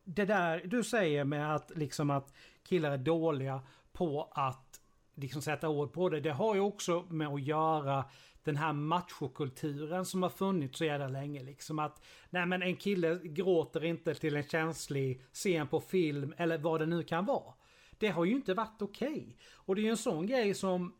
[0.03, 4.81] det där du säger med att liksom att killar är dåliga på att
[5.17, 6.19] liksom sätta ord på det.
[6.19, 8.05] Det har ju också med att göra
[8.43, 11.43] den här machokulturen som har funnits så jävla länge.
[11.43, 16.57] Liksom att, nej men en kille gråter inte till en känslig scen på film eller
[16.57, 17.53] vad det nu kan vara.
[17.97, 19.09] Det har ju inte varit okej.
[19.09, 19.33] Okay.
[19.53, 20.93] Och det är ju en sån grej som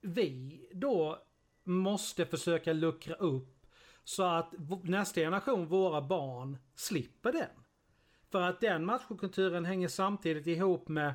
[0.00, 1.18] vi då
[1.64, 3.66] måste försöka luckra upp
[4.04, 7.64] så att nästa generation, våra barn, slipper den.
[8.30, 11.14] För att den machokulturen hänger samtidigt ihop med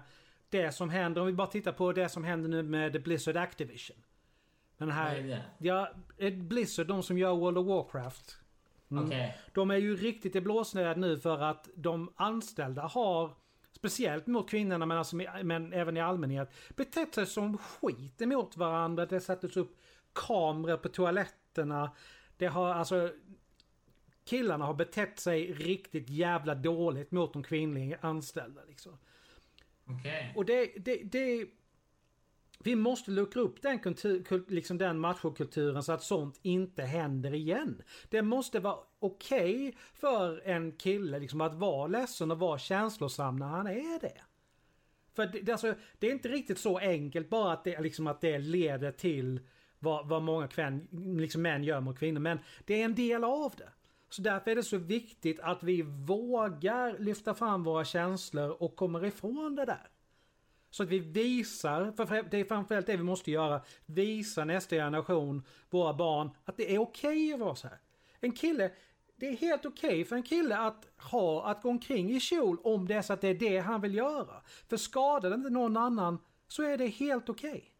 [0.53, 3.97] det som händer, om vi bara tittar på det som händer nu med Blizzard Activision.
[4.77, 5.43] Den här, det?
[5.57, 5.89] Ja,
[6.31, 8.37] Blizzard, de som gör World of Warcraft.
[8.91, 9.05] Mm.
[9.05, 9.31] Okay.
[9.53, 13.31] De är ju riktigt i blåsnöd nu för att de anställda har,
[13.71, 19.05] speciellt mot kvinnorna men, alltså, men även i allmänhet, betett sig som skit emot varandra.
[19.05, 19.77] Det sattes upp
[20.13, 21.91] kameror på toaletterna.
[22.37, 23.09] Det har alltså...
[24.25, 28.97] Killarna har betett sig riktigt jävla dåligt mot de kvinnliga anställda liksom.
[29.85, 30.33] Okay.
[30.35, 31.45] Och det, det, det...
[32.59, 37.81] Vi måste luckra upp den, kultur, liksom den machokulturen så att sånt inte händer igen.
[38.09, 43.35] Det måste vara okej okay för en kille liksom att vara ledsen och vara känslosam
[43.35, 44.21] när han är det.
[45.13, 48.39] För det, alltså, det är inte riktigt så enkelt bara att det, liksom, att det
[48.39, 49.39] leder till
[49.79, 52.19] vad, vad många kvän, liksom män gör mot kvinnor.
[52.19, 53.69] Men det är en del av det.
[54.13, 59.05] Så därför är det så viktigt att vi vågar lyfta fram våra känslor och kommer
[59.05, 59.89] ifrån det där.
[60.69, 65.43] Så att vi visar, för det är framförallt det vi måste göra, visa nästa generation,
[65.69, 67.77] våra barn, att det är okej okay att vara så här.
[68.19, 68.71] En kille,
[69.15, 72.57] det är helt okej okay för en kille att ha, att gå omkring i kjol
[72.63, 74.41] om det är så att det är det han vill göra.
[74.69, 77.51] För skadar det inte någon annan så är det helt okej.
[77.51, 77.72] Okay.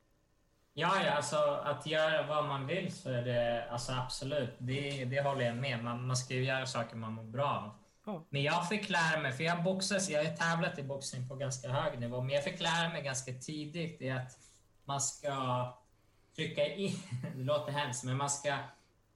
[0.75, 5.21] Ja, ja, alltså att göra vad man vill så är det alltså absolut, det, det
[5.21, 5.83] håller jag med.
[5.83, 7.71] Man, man ska ju göra saker man mår bra av.
[8.05, 8.25] Ja.
[8.29, 11.69] Men jag fick lära mig, för jag boxas, jag har tävlat i boxning på ganska
[11.69, 14.37] hög nivå, men jag fick lära mig ganska tidigt det att
[14.85, 15.67] man ska
[16.35, 16.97] trycka in,
[17.35, 18.57] det låter hemskt, men man ska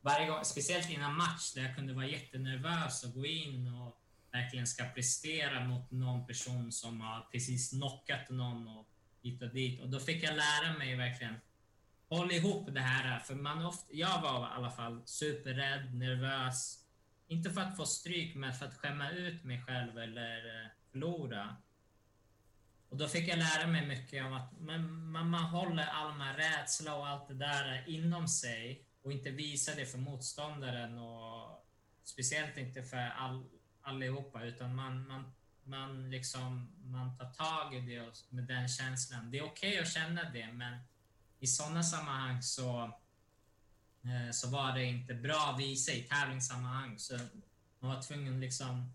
[0.01, 3.97] varje gång, speciellt innan match där jag kunde vara jättenervös och gå in och
[4.31, 8.87] verkligen ska prestera mot någon person som har precis knockat någon och
[9.21, 9.81] hit och dit.
[9.81, 11.35] Och då fick jag lära mig verkligen
[12.09, 13.19] håll ihop det här.
[13.19, 16.83] För man ofta, jag var i alla fall superrädd, nervös.
[17.27, 21.55] Inte för att få stryk, men för att skämma ut mig själv eller eh, förlora.
[22.89, 26.35] Och då fick jag lära mig mycket om att man, man, man håller all man
[26.35, 31.65] rädsla och allt det där inom sig och inte visar det för motståndaren och
[32.03, 33.45] speciellt inte för all,
[33.81, 39.31] allihopa utan man, man, man, liksom, man tar tag i det med den känslan.
[39.31, 40.77] Det är okej okay att känna det men
[41.39, 42.83] i sådana sammanhang så,
[44.03, 46.99] eh, så var det inte bra att visa i tävlingssammanhang.
[46.99, 47.17] Så
[47.79, 48.93] man var tvungen liksom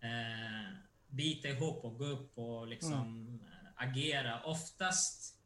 [0.00, 0.76] eh,
[1.08, 3.40] bita ihop och gå upp och liksom mm.
[3.76, 4.42] agera.
[4.42, 5.40] Oftast,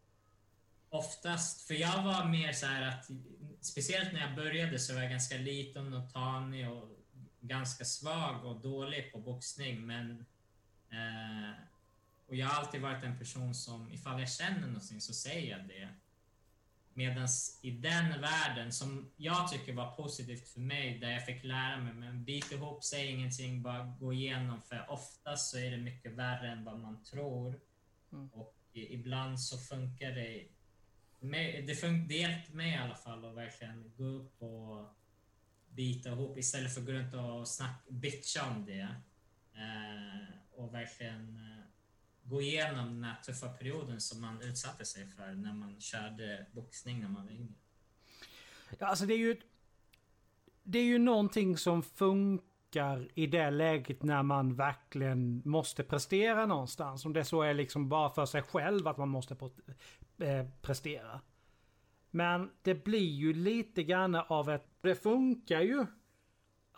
[0.88, 3.10] oftast, för jag var mer så här att,
[3.60, 6.88] speciellt när jag började så var jag ganska liten och tanig och
[7.40, 9.86] ganska svag och dålig på boxning.
[9.86, 10.26] Men,
[10.90, 11.52] eh,
[12.26, 15.68] och jag har alltid varit en person som, ifall jag känner någonting så säger jag
[15.68, 15.88] det.
[16.98, 17.28] Medan
[17.62, 21.94] i den världen, som jag tycker var positivt för mig, där jag fick lära mig,
[21.94, 24.62] men bit ihop, säg ingenting, bara gå igenom.
[24.62, 27.60] För oftast så är det mycket värre än vad man tror.
[28.12, 28.28] Mm.
[28.28, 30.48] Och ibland så funkar det.
[31.66, 34.96] Det, fun det hjälpte mig i alla fall att verkligen gå upp och
[35.68, 38.88] bita ihop istället för att gå runt och snacka, bitcha om det.
[39.54, 41.57] Eh, och verkligen eh,
[42.28, 47.00] gå igenom den här tuffa perioden som man utsatte sig för när man körde boxning
[47.00, 47.54] när man var yngre?
[48.78, 49.40] Ja, alltså det är ju...
[50.62, 57.04] Det är ju någonting som funkar i det läget när man verkligen måste prestera någonstans.
[57.04, 59.36] Om det så är liksom bara för sig själv att man måste
[60.18, 61.20] eh, prestera.
[62.10, 64.66] Men det blir ju lite grann av ett...
[64.80, 65.86] Det funkar ju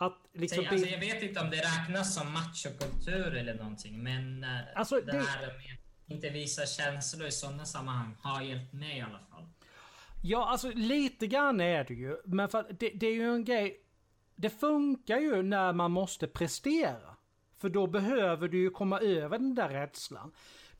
[0.01, 4.49] att liksom alltså, jag vet inte om det räknas som machokultur eller någonting, men eh,
[4.75, 9.01] alltså, det, det här med inte visa känslor i sådana sammanhang har hjälpt mig i
[9.01, 9.45] alla fall.
[10.23, 12.17] Ja, alltså lite grann är det ju.
[12.25, 13.77] Men för det, det är ju en grej.
[14.35, 17.15] Det funkar ju när man måste prestera.
[17.57, 20.31] För då behöver du ju komma över den där rädslan.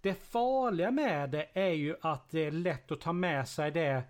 [0.01, 4.03] Det farliga med det är ju att det är lätt att ta med sig det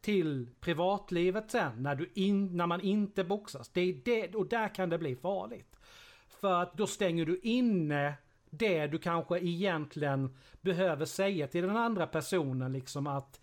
[0.00, 3.68] till privatlivet sen när, du in, när man inte boxas.
[3.68, 5.76] Det är det, och där kan det bli farligt.
[6.28, 8.14] För att då stänger du inne
[8.50, 13.40] det du kanske egentligen behöver säga till den andra personen liksom att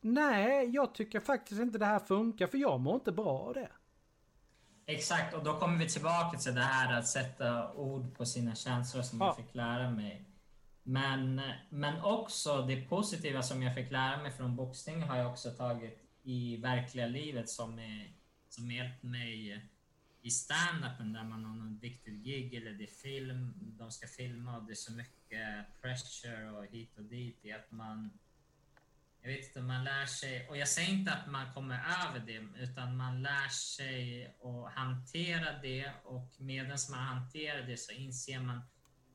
[0.00, 3.68] Nej, jag tycker faktiskt inte det här funkar för jag mår inte bra av det.
[4.86, 9.02] Exakt, och då kommer vi tillbaka till det här att sätta ord på sina känslor
[9.02, 9.26] som ja.
[9.26, 10.24] jag fick lära mig.
[10.82, 15.50] Men, men också det positiva som jag fick lära mig från boxning har jag också
[15.50, 18.12] tagit i verkliga livet som, är,
[18.48, 19.62] som hjälpt mig
[20.22, 24.56] i stand-upen där man har någon viktig gig eller det är film, de ska filma
[24.56, 28.10] och det är så mycket pressure och hit och dit i att man
[29.22, 32.62] jag vet inte, man lär sig, och jag säger inte att man kommer över det,
[32.62, 38.60] utan man lär sig att hantera det och medan man hanterar det så inser man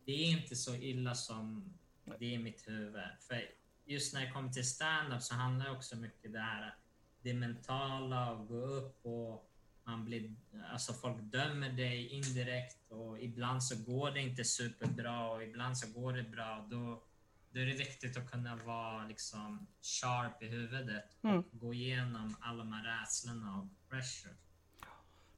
[0.05, 1.73] det är inte så illa som
[2.19, 3.03] det är i mitt huvud.
[3.19, 3.41] För
[3.85, 6.75] just när det kommer till stand-up så handlar det också mycket det här
[7.21, 9.51] det mentala och gå upp och
[9.83, 10.35] man blir,
[10.71, 16.01] alltså folk dömer dig indirekt och ibland så går det inte superbra och ibland så
[16.01, 16.67] går det bra.
[16.71, 17.03] Då,
[17.51, 21.43] då är det viktigt att kunna vara liksom sharp i huvudet och mm.
[21.51, 24.33] gå igenom alla de här rädslorna och pressure.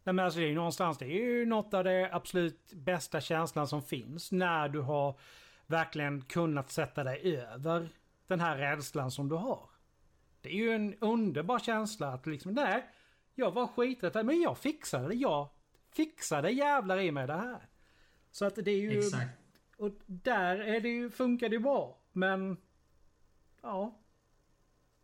[0.07, 3.67] Nej, men alltså det är någonstans, det är ju något av det absolut bästa känslan
[3.67, 5.19] som finns när du har
[5.65, 7.89] verkligen kunnat sätta dig över
[8.27, 9.69] den här rädslan som du har.
[10.41, 12.85] Det är ju en underbar känsla att liksom, nej,
[13.35, 15.13] jag var skiträdd men jag fixade det.
[15.13, 15.49] Jag
[15.95, 17.69] fixade jävlar i mig det här.
[18.31, 18.97] Så att det är ju...
[18.97, 19.39] Exakt.
[19.77, 21.99] Och där är det ju, funkar det ju bra.
[22.11, 22.57] Men...
[23.61, 23.99] Ja.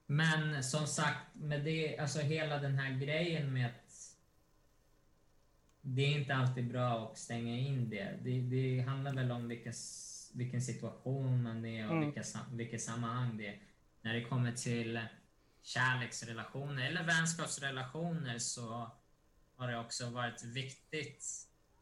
[0.05, 3.82] Men som sagt, med det, alltså hela den här grejen med att
[5.85, 8.19] det är inte alltid bra att stänga in det.
[8.23, 9.73] Det, det handlar väl om vilken,
[10.33, 12.05] vilken situation man är och mm.
[12.05, 13.59] vilka, vilket sammanhang det är.
[14.01, 14.99] När det kommer till
[15.61, 18.91] kärleksrelationer eller vänskapsrelationer så
[19.55, 21.25] har det också varit viktigt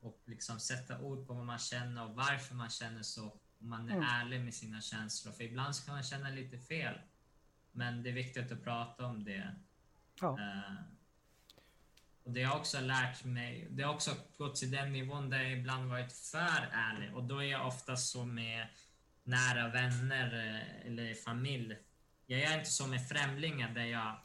[0.04, 3.24] att liksom sätta ord på vad man känner och varför man känner så.
[3.60, 4.04] Om man är mm.
[4.04, 5.34] ärlig med sina känslor.
[5.34, 6.96] För ibland kan man känna lite fel.
[7.72, 9.56] Men det är viktigt att prata om det.
[10.22, 10.28] Ja.
[10.28, 10.82] Uh,
[12.24, 15.52] och det har också lärt mig, det har också gått till den nivån där jag
[15.52, 17.16] ibland varit för ärlig.
[17.16, 18.68] Och då är jag ofta så med
[19.24, 21.78] nära vänner eh, eller familj
[22.32, 24.16] jag gör inte så med främlingar där jag,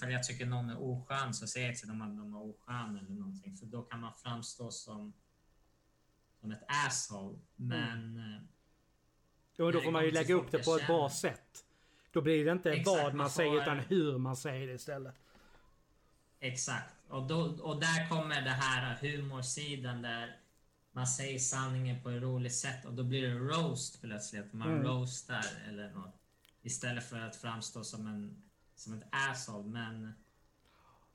[0.00, 2.98] för jag tycker någon är oskön så säger jag till dem att de är oskön
[2.98, 3.56] eller någonting.
[3.56, 5.12] För då kan man framstå som,
[6.40, 7.38] som ett asshole.
[7.56, 8.16] Men...
[8.16, 8.48] Mm.
[9.56, 11.64] Jo, då får man ju lägga upp det på ett bra sätt.
[12.12, 15.14] Då blir det inte Exakt, vad man får, säger utan hur man säger det istället.
[16.40, 16.94] Exakt.
[17.08, 20.36] Och, då, och där kommer det här humorsidan där
[20.92, 24.52] man säger sanningen på ett roligt sätt och då blir det roast plötsligt.
[24.52, 24.82] Man mm.
[24.82, 26.14] roastar eller något.
[26.62, 28.42] Istället för att framstå som en
[28.76, 30.12] som ett asshole, men...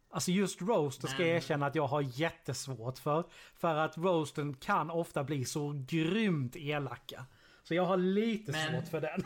[0.09, 1.11] Alltså just roast men...
[1.11, 3.25] ska jag erkänna att jag har jättesvårt för.
[3.55, 7.25] För att roasten kan ofta bli så grymt elaka.
[7.63, 8.71] Så jag har lite men...
[8.71, 9.23] svårt för den.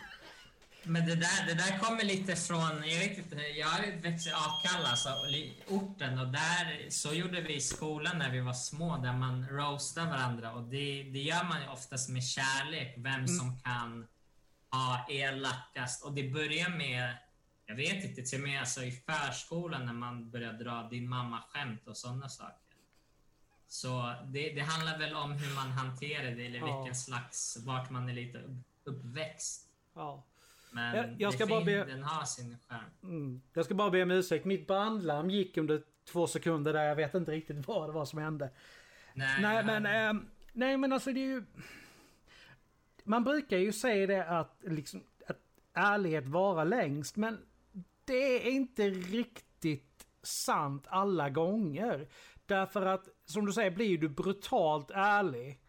[0.88, 4.90] Men det där, det där kommer lite från, jag vet inte, jag växte i Akalla,
[4.90, 5.10] alltså,
[5.68, 10.06] orten och där, så gjorde vi i skolan när vi var små, där man roastar
[10.06, 13.28] varandra och det, det gör man ju oftast med kärlek, vem mm.
[13.28, 14.08] som kan
[14.72, 16.04] ja, elakast.
[16.04, 17.18] Och det börjar med,
[17.66, 21.88] jag vet inte, till och med alltså i förskolan när man börjar dra din mamma-skämt
[21.88, 22.56] och sådana saker.
[23.68, 26.78] Så det, det, handlar väl om hur man hanterar det eller ja.
[26.78, 28.44] vilken slags, vart man är lite
[28.84, 29.70] uppväxt.
[29.94, 30.24] Ja.
[30.76, 31.86] Men jag, jag ska bara be...
[31.86, 32.80] den har sin skärm.
[33.04, 33.42] Mm.
[33.54, 34.46] Jag ska bara be om ursäkt.
[34.46, 36.84] Mitt brandlarm gick under två sekunder där.
[36.84, 38.50] Jag vet inte riktigt vad det var som hände.
[39.14, 40.24] Nej, nej men, äh,
[40.54, 41.44] nej men alltså det är ju
[43.06, 45.40] man brukar ju säga det att, liksom, att
[45.74, 47.38] ärlighet vara längst, men
[48.06, 52.08] det är inte riktigt sant alla gånger.
[52.46, 55.62] Därför att, som du säger, blir du brutalt ärlig,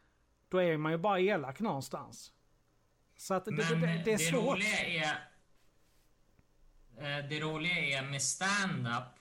[0.49, 2.33] då är man ju bara elak någonstans.
[3.17, 4.33] Så att det, men det, det är svårt.
[4.33, 5.19] Det roliga är,
[6.99, 9.17] eh, det roliga är med stand-up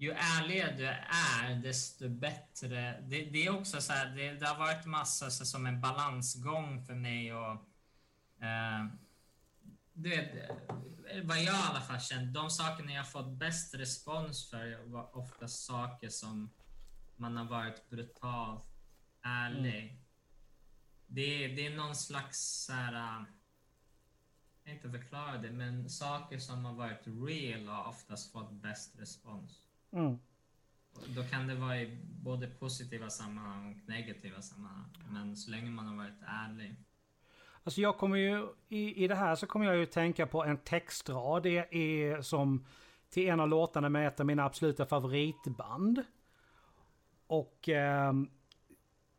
[0.00, 3.00] ju ärligare du är, desto bättre.
[3.00, 6.84] Det, det är också så här, det, det, har varit massa så, som en balansgång
[6.84, 7.52] för mig och...
[8.44, 8.86] Eh,
[9.92, 10.50] du vet,
[11.24, 15.48] vad jag i alla fall känt, de sakerna jag fått bäst respons för var ofta
[15.48, 16.50] saker som
[17.16, 18.64] man har varit brutalt
[19.22, 19.90] ärlig.
[19.90, 19.99] Mm.
[21.12, 23.26] Det, det är någon slags så här, äh,
[24.64, 29.60] jag inte förklara det, men saker som har varit real har oftast fått bäst respons.
[29.92, 30.18] Mm.
[31.06, 34.84] Då kan det vara i både positiva sammanhang och negativa sammanhang.
[35.08, 36.76] Men så länge man har varit ärlig.
[37.64, 40.58] Alltså jag kommer ju, i, i det här så kommer jag ju tänka på en
[40.58, 41.42] textrad.
[41.42, 42.66] Det är som
[43.10, 46.04] till en av låtarna med ett av mina absoluta favoritband.
[47.26, 48.12] Och eh,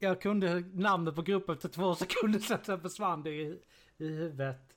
[0.01, 3.59] jag kunde namnet på gruppen efter två sekunder sen försvann det i,
[3.97, 4.75] i huvudet.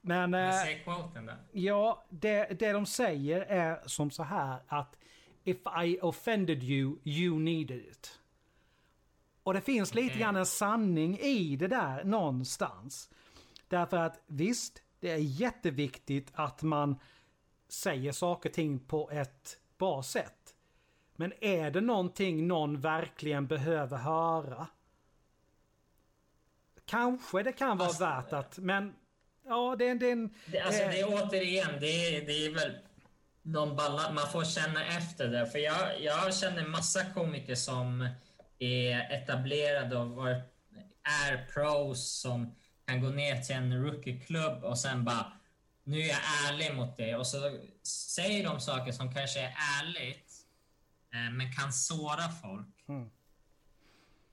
[0.00, 0.34] Men...
[0.34, 1.32] Eh, Säg quoten då.
[1.52, 4.98] Ja, det, det de säger är som så här att
[5.44, 8.20] If I offended you, you needed it.
[9.42, 10.02] Och det finns okay.
[10.02, 13.10] lite grann en sanning i det där någonstans.
[13.68, 16.98] Därför att visst, det är jätteviktigt att man
[17.68, 20.35] säger saker och ting på ett bra sätt.
[21.16, 24.66] Men är det någonting någon verkligen behöver höra?
[26.84, 28.94] Kanske det kan vara alltså, värt att, men
[29.44, 30.34] ja, det, det är en...
[30.46, 32.78] Det, alltså, det är återigen, det är, det är väl
[33.42, 34.14] någon balans.
[34.14, 35.46] Man får känna efter det.
[35.46, 38.08] För jag, jag känner massa komiker som
[38.58, 40.42] är etablerade och var,
[41.26, 42.54] är pros som
[42.86, 45.32] kan gå ner till en rookie-klubb och sen bara
[45.84, 50.25] nu är jag ärlig mot dig och så säger de saker som kanske är ärligt
[50.25, 50.25] eh,
[51.32, 52.84] men kan såra folk.
[52.88, 53.10] Mm.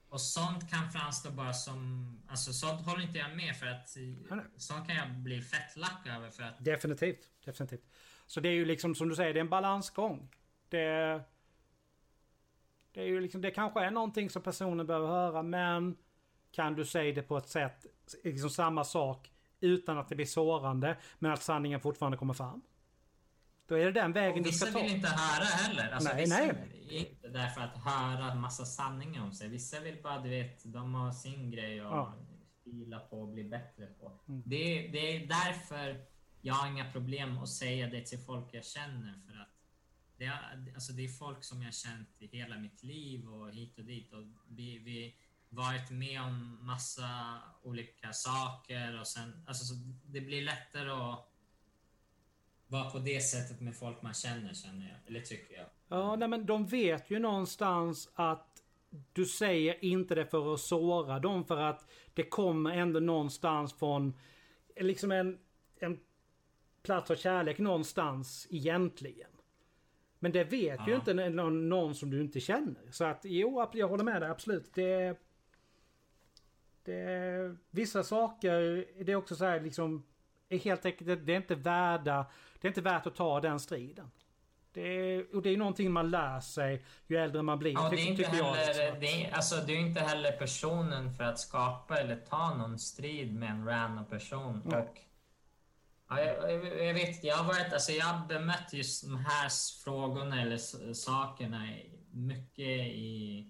[0.09, 2.07] Och sånt kan framstå bara som...
[2.27, 3.89] Alltså sånt håller inte jag med för att
[4.57, 6.65] sånt kan jag bli fett lack över för att...
[6.65, 7.89] Definitivt, definitivt.
[8.25, 10.29] Så det är ju liksom som du säger, det är en balansgång.
[10.69, 11.21] Det...
[12.91, 15.97] Det är ju liksom, det kanske är någonting som personen behöver höra men
[16.51, 17.85] kan du säga det på ett sätt,
[18.23, 22.61] liksom samma sak utan att det blir sårande men att sanningen fortfarande kommer fram.
[23.73, 24.71] Då är det den vägen du ska ta.
[24.71, 25.91] Vissa vill inte höra heller.
[25.91, 26.55] Alltså, nej, nej.
[26.89, 29.49] Inte därför att höra en massa sanningar om sig.
[29.49, 32.13] Vissa vill bara, du vet, de har sin grej och ja.
[32.63, 34.19] fila på och bli bättre på.
[34.27, 34.43] Mm.
[34.45, 36.05] Det, det är därför
[36.41, 39.21] jag har inga problem att säga det till folk jag känner.
[39.27, 39.53] För att
[40.17, 43.77] det, är, alltså det är folk som jag känt i hela mitt liv och hit
[43.77, 44.13] och dit.
[44.13, 45.15] Och vi, vi
[45.49, 49.73] varit med om massa olika saker och sen, alltså,
[50.05, 51.32] det blir lättare att
[52.67, 54.97] vara på det sättet med folk man känner, känner jag.
[55.07, 55.65] Eller tycker jag.
[55.87, 58.63] Ja, nej, men de vet ju någonstans att
[59.13, 64.13] du säger inte det för att såra dem för att det kommer ändå någonstans från
[64.75, 65.39] liksom en,
[65.79, 65.99] en
[66.83, 69.29] plats av kärlek någonstans egentligen.
[70.19, 70.89] Men det vet ja.
[70.89, 72.91] ju inte någon, någon, som du inte känner.
[72.91, 74.73] Så att jo, jag håller med dig absolut.
[74.73, 75.17] Det,
[76.83, 80.03] det, vissa saker, det är också så här liksom,
[80.53, 82.25] är helt enkelt, det är inte värda,
[82.59, 84.11] det är inte värt att ta den striden.
[84.73, 87.73] Det är, och det är någonting man lär sig ju äldre man blir.
[87.73, 91.39] Ja, det, är inte heller, det, är, alltså, det är inte heller personen för att
[91.39, 94.61] skapa eller ta någon strid med en random person.
[94.71, 94.79] Ja.
[94.79, 94.99] Och
[96.09, 99.49] Ja, jag, jag, vet, jag har varit, alltså jag har bemött just de här
[99.83, 101.67] frågorna eller sakerna
[102.11, 103.49] mycket i...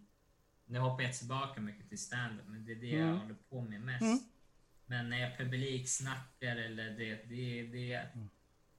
[0.65, 3.07] Nu hoppar jag tillbaka mycket till stand-up, men det är det mm.
[3.07, 4.01] jag håller på med mest.
[4.01, 4.19] Mm.
[4.93, 8.29] Men när jag publiksnackar eller det, det, det mm.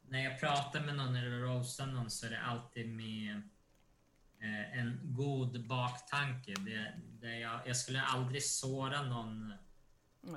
[0.09, 3.43] När jag pratar med någon eller roastar någon så är det alltid med
[4.41, 6.55] eh, en god baktanke.
[6.59, 9.55] Det, det jag, jag skulle aldrig såra någon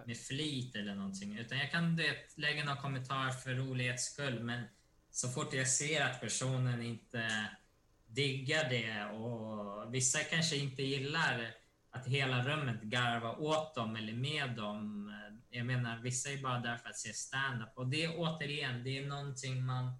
[0.05, 1.37] med flit eller någonting.
[1.37, 4.63] Utan jag kan det, lägga någon kommentar för rolighets skull, men
[5.11, 7.49] så fort jag ser att personen inte
[8.07, 11.51] diggar det och vissa kanske inte gillar
[11.91, 15.13] att hela rummet garvar åt dem eller med dem.
[15.57, 19.07] Jag menar, vissa är bara där för att se stand-up och det återigen, det är
[19.07, 19.93] någonting man,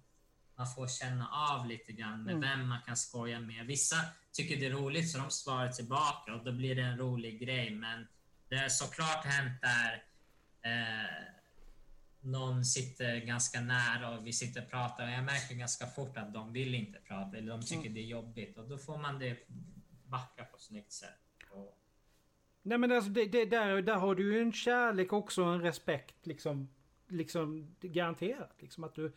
[0.56, 2.50] man får känna av lite grann med mm.
[2.50, 3.66] vem man kan skoja med.
[3.66, 3.96] Vissa
[4.32, 7.70] tycker det är roligt så de svarar tillbaka och då blir det en rolig grej,
[7.70, 8.08] men
[8.48, 10.04] det har såklart hänt där
[10.62, 11.34] eh,
[12.20, 16.34] någon sitter ganska nära och vi sitter och pratar och jag märker ganska fort att
[16.34, 17.94] de vill inte prata eller de tycker mm.
[17.94, 19.36] det är jobbigt och då får man det
[20.04, 21.20] backa på ett snyggt sätt.
[21.50, 21.78] Och...
[22.68, 26.26] Nej men alltså det, det, där, där har du ju en kärlek också en respekt
[26.26, 26.68] liksom.
[27.10, 28.56] Liksom garanterat.
[28.58, 29.12] Liksom att du,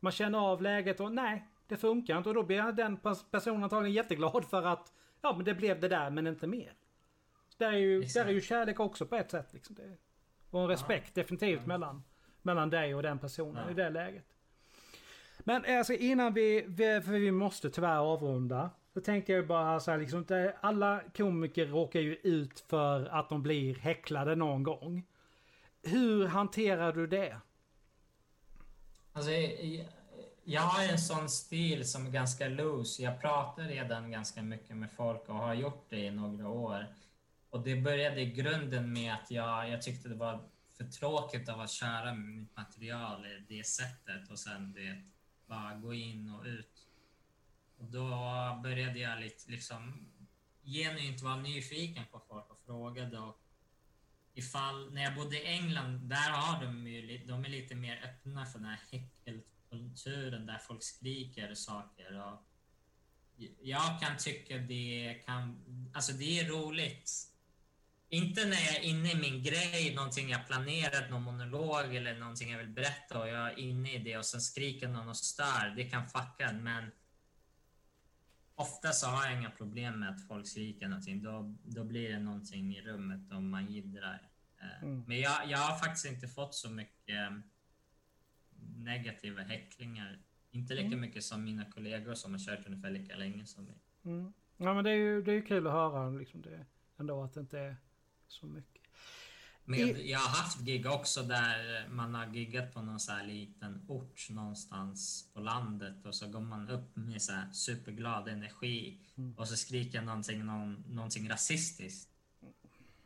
[0.00, 2.96] man känner av läget och nej, det funkar inte och då blir den
[3.30, 6.72] personen antagligen jätteglad för att ja men det blev det där men inte mer.
[7.56, 9.52] Där är ju, där är ju kärlek också på ett sätt.
[9.52, 9.74] Liksom.
[9.74, 9.96] Det,
[10.50, 11.22] och en respekt ja.
[11.22, 11.66] definitivt ja.
[11.66, 12.02] mellan,
[12.42, 13.70] mellan dig och den personen ja.
[13.70, 14.26] i det läget.
[15.38, 18.70] Men alltså innan vi, vi, för vi måste tyvärr avrunda.
[18.94, 23.42] Så tänkte jag bara så här liksom, alla komiker råkar ju ut för att de
[23.42, 25.06] blir häcklade någon gång.
[25.82, 27.40] Hur hanterar du det?
[29.12, 29.30] Alltså,
[30.44, 33.02] jag har en sån stil som är ganska loose.
[33.02, 36.86] Jag pratar redan ganska mycket med folk och har gjort det i några år.
[37.50, 40.40] Och det började i grunden med att jag, jag tyckte det var
[40.76, 45.02] för tråkigt av att köra med mitt material i det sättet och sen det,
[45.46, 46.71] bara gå in och ut.
[47.82, 48.08] Och då
[48.62, 50.08] började jag lite, liksom
[50.64, 53.38] genuint vara nyfiken på folk och frågade och
[54.34, 58.46] ifall, när jag bodde i England, där har de ju, de är lite mer öppna
[58.46, 62.20] för den här häckelkulturen där folk skriker saker.
[62.20, 62.48] Och
[63.62, 65.64] jag kan tycka det kan,
[65.94, 67.32] alltså det är roligt
[68.08, 72.50] inte när jag är inne i min grej, någonting jag planerat, någon monolog eller någonting
[72.50, 75.74] jag vill berätta och jag är inne i det och sen skriker någon och stör.
[75.76, 76.90] Det kan fucka men
[78.62, 81.22] ofta så har jag inga problem med att folk skriker någonting.
[81.22, 84.30] Då, då blir det någonting i rummet och man jiddrar.
[84.60, 85.04] Eh, mm.
[85.06, 87.38] Men jag, jag har faktiskt inte fått så mycket eh,
[88.76, 90.22] negativa häcklingar.
[90.50, 91.00] Inte lika mm.
[91.00, 93.78] mycket som mina kollegor som har kört ungefär lika länge som mig.
[94.04, 94.32] Mm.
[94.56, 97.40] Ja men det är ju det är kul att höra liksom det, ändå att det
[97.40, 97.76] inte är
[98.26, 98.71] så mycket.
[99.64, 103.84] Med, jag har haft gig också där man har giggat på någon så här liten
[103.88, 109.34] ort någonstans på landet och så går man upp med så superglad energi mm.
[109.38, 112.08] och så skriker någonting, någon, någonting rasistiskt.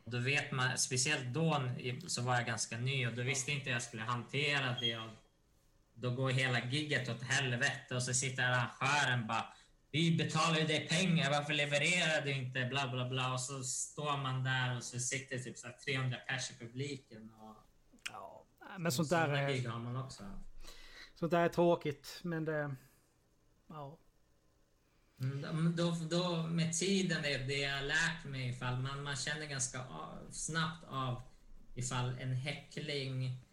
[0.05, 1.69] då vet man, speciellt då
[2.07, 4.97] så var jag ganska ny och då visste inte jag skulle hantera det.
[4.97, 5.09] Och
[5.93, 9.53] då går hela gigget åt helvete och så sitter arrangören bara
[9.91, 12.65] vi betalar ju dig pengar, varför levererar du inte?
[12.65, 13.33] Bla, bla, bla.
[13.33, 17.33] Och så står man där och så sitter typ så 300 pers i publiken.
[17.33, 17.55] Och,
[18.09, 18.45] ja,
[18.77, 19.67] men sånt där är...
[19.67, 20.23] har man också.
[21.15, 22.75] Sånt där är tråkigt, men det...
[23.67, 23.99] Ja.
[25.21, 29.45] Mm, då, då, med tiden, är det jag har lärt mig, ifall man, man känner
[29.45, 29.85] ganska
[30.31, 31.21] snabbt av
[31.75, 33.46] ifall en häckling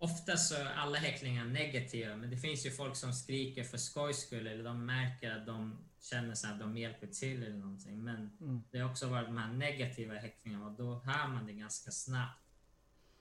[0.00, 4.18] Ofta så är alla häcklingar negativa, men det finns ju folk som skriker för skojs
[4.18, 8.04] skull eller de märker att de känner sig att de hjälper till eller någonting.
[8.04, 8.62] Men mm.
[8.70, 12.42] det har också varit de här negativa häcklingarna och då hör man det ganska snabbt.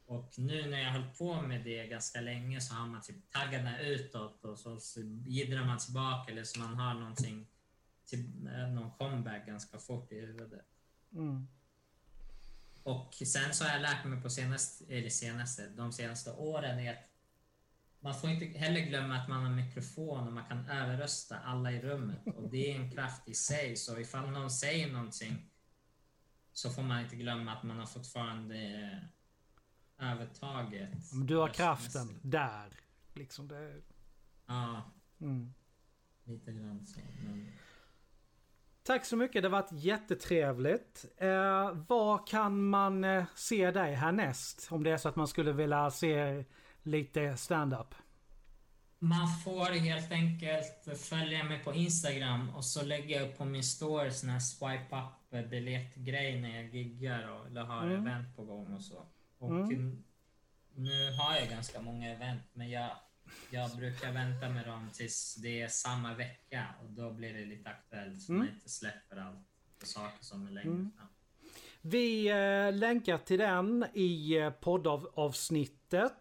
[0.05, 3.79] Och nu när jag höll på med det ganska länge så har man typ taggarna
[3.79, 7.47] utåt och så, så jiddrar man tillbaka eller så man har någonting,
[8.05, 8.25] typ,
[8.73, 10.65] någon comeback ganska fort i huvudet.
[11.13, 11.47] Mm.
[12.87, 16.93] Och sen så har jag lärt mig på senaste, eller senaste, de senaste åren är
[16.93, 17.09] att
[17.99, 21.81] man får inte heller glömma att man har mikrofon och man kan överrösta alla i
[21.81, 22.27] rummet.
[22.35, 25.49] Och det är en kraft i sig, så ifall någon säger någonting
[26.53, 29.01] så får man inte glömma att man har fortfarande
[29.97, 30.91] övertaget.
[31.27, 32.73] du har kraften där.
[33.13, 33.81] Liksom det...
[34.45, 34.91] Ja.
[35.21, 35.53] Mm.
[36.23, 36.99] Lite grann så.
[37.23, 37.51] Men...
[38.87, 41.05] Tack så mycket, det har varit jättetrevligt.
[41.17, 44.67] Eh, var kan man eh, se dig härnäst?
[44.71, 46.45] Om det är så att man skulle vilja se
[46.83, 47.95] lite stand-up.
[48.99, 53.63] Man får helt enkelt följa mig på Instagram och så lägger jag upp på min
[53.63, 54.95] story sån här swipe
[55.31, 58.07] up biljettgrej när jag giggar och, eller har mm.
[58.07, 59.05] event på gång och så.
[59.37, 60.03] Och mm.
[60.75, 62.89] nu har jag ganska många event men jag
[63.49, 67.69] jag brukar vänta med dem tills det är samma vecka och då blir det lite
[67.69, 68.45] aktuellt så mm.
[68.45, 69.47] man inte släpper allt
[69.79, 70.91] på saker som är längre mm.
[70.97, 71.07] fram.
[71.81, 76.13] Vi eh, länkar till den i eh, poddavsnittet.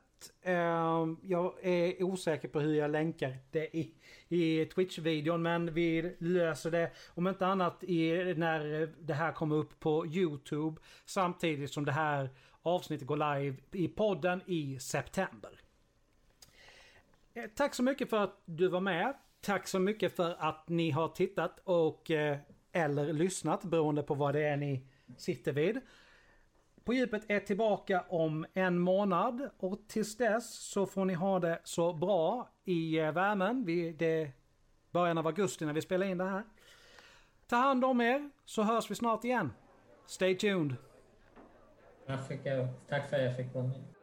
[0.42, 3.94] Eh, jag är osäker på hur jag länkar det i,
[4.28, 9.80] i Twitch-videon men vi löser det om inte annat i, när det här kommer upp
[9.80, 12.30] på Youtube samtidigt som det här
[12.62, 15.50] avsnittet går live i podden i september.
[17.37, 19.14] Eh, tack så mycket för att du var med.
[19.41, 22.39] Tack så mycket för att ni har tittat och eh,
[22.72, 25.80] eller lyssnat beroende på vad det är ni sitter vid.
[26.84, 31.61] På djupet är tillbaka om en månad och tills dess så får ni ha det
[31.64, 33.64] så bra i eh, värmen.
[33.64, 33.97] värmen.
[33.99, 34.32] det är
[34.91, 36.43] början av augusti när vi spelar in det här.
[37.47, 39.53] Ta hand om er så hörs vi snart igen.
[40.07, 40.76] Stay tuned.
[42.89, 43.95] Tack för att jag fick vara med.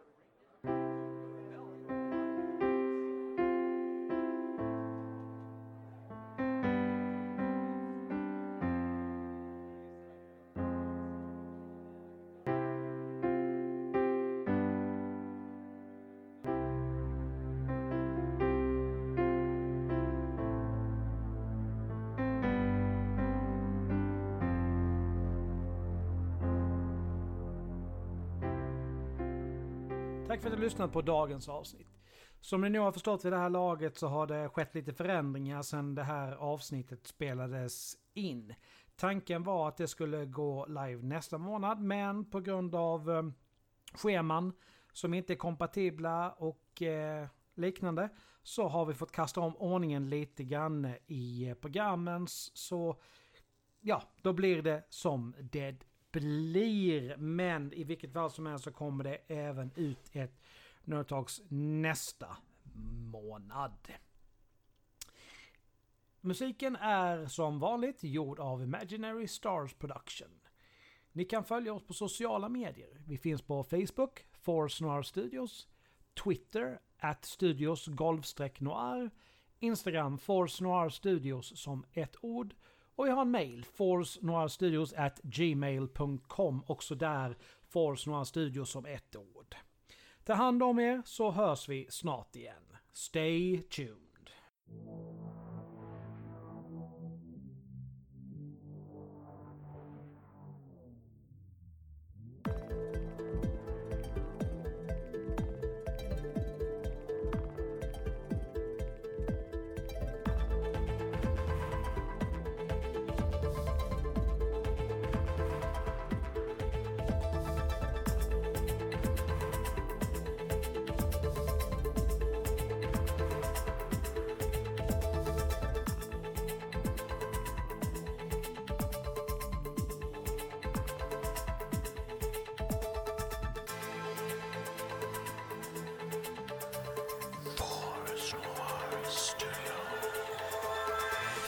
[30.64, 31.99] Lyssnat på dagens avsnitt.
[32.41, 35.61] Som ni nog har förstått vid det här laget så har det skett lite förändringar
[35.61, 38.53] sedan det här avsnittet spelades in.
[38.95, 43.24] Tanken var att det skulle gå live nästa månad men på grund av eh,
[43.93, 44.53] scheman
[44.93, 48.09] som inte är kompatibla och eh, liknande
[48.43, 52.28] så har vi fått kasta om ordningen lite grann i programmen.
[52.53, 53.01] Så
[53.82, 57.18] ja, då blir det som det blir.
[57.18, 60.41] Men i vilket fall som helst så kommer det även ut ett
[60.84, 62.38] Nerdtalks nästa
[63.11, 63.74] månad.
[66.22, 70.30] Musiken är som vanligt gjord av Imaginary Stars Production.
[71.11, 73.01] Ni kan följa oss på sociala medier.
[73.07, 75.68] Vi finns på Facebook, Force Noir Studios,
[76.24, 77.88] Twitter, at Studios
[78.59, 79.09] Noir,
[79.59, 82.53] Instagram Force Noir Studios som ett ord
[82.96, 89.56] och vi har en mail, forcenoirstudios at gmail.com, också där Force som ett ord.
[90.24, 92.78] Ta hand om er så hörs vi snart igen.
[92.91, 94.30] Stay tuned.